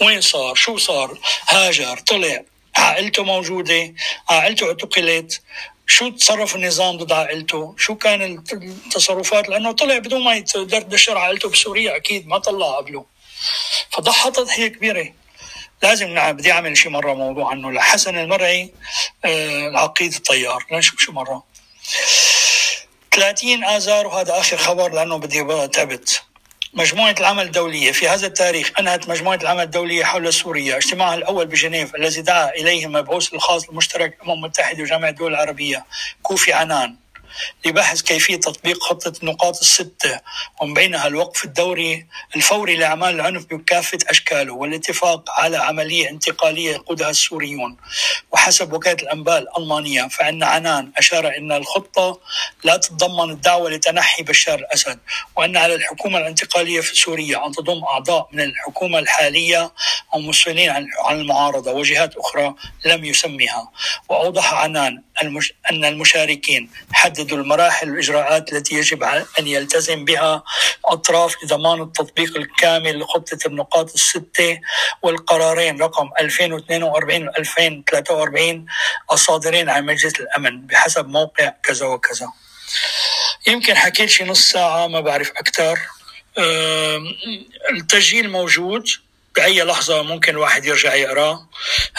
[0.00, 2.44] وين صار؟ شو صار؟ هاجر طلع.
[2.76, 3.94] عائلته موجودة.
[4.28, 5.42] عائلته اعتقلت.
[5.86, 8.22] شو تصرف النظام ضد عائلته؟ شو كان
[8.52, 13.04] التصرفات؟ لأنه طلع بدون ما يدردشر عائلته بسوريا أكيد ما طلع قبله.
[13.90, 15.12] فضحى تضحية كبيرة.
[15.82, 18.72] لازم نعم بدي أعمل شي مرة موضوع عنه لحسن المرعي
[19.24, 20.66] آه العقيد الطيار.
[20.72, 21.42] لنشوف شو مرة؟
[23.12, 26.22] 30 آذار وهذا آخر خبر لأنه بدي تعبت
[26.76, 27.92] مجموعة العمل الدولية.
[27.92, 30.76] في هذا التاريخ أنهت مجموعة العمل الدولية حول سوريا.
[30.76, 35.86] اجتماعها الأول بجنيف الذي دعا إليه المبعوث الخاص المشترك الأمم المتحدة وجامعة الدول العربية
[36.22, 36.96] كوفي عنان.
[37.66, 40.20] لبحث كيفية تطبيق خطة النقاط الستة
[40.60, 42.06] ومن بينها الوقف الدوري
[42.36, 47.76] الفوري لأعمال العنف بكافة أشكاله والاتفاق على عملية انتقالية يقودها السوريون
[48.32, 52.20] وحسب وكالة الأنباء الألمانية فإن عنان أشار أن الخطة
[52.64, 54.98] لا تتضمن الدعوة لتنحي بشار الأسد
[55.36, 59.72] وأن على الحكومة الانتقالية في سوريا أن تضم أعضاء من الحكومة الحالية
[60.14, 60.70] ومسؤولين
[61.04, 63.70] عن المعارضة وجهات أخرى لم يسميها
[64.08, 65.02] وأوضح عنان.
[65.70, 66.70] أن المشاركين
[67.26, 69.02] حددوا المراحل والإجراءات التي يجب
[69.38, 70.42] أن يلتزم بها
[70.84, 74.60] أطراف لضمان التطبيق الكامل لخطة النقاط الستة
[75.02, 78.66] والقرارين رقم 2042 و 2043
[79.12, 82.32] الصادرين عن مجلس الأمن بحسب موقع كذا وكذا.
[83.46, 85.78] يمكن حكيت شي نص ساعة ما بعرف أكثر.
[87.70, 88.86] التسجيل موجود.
[89.36, 91.46] بأي لحظة ممكن الواحد يرجع يقرأ.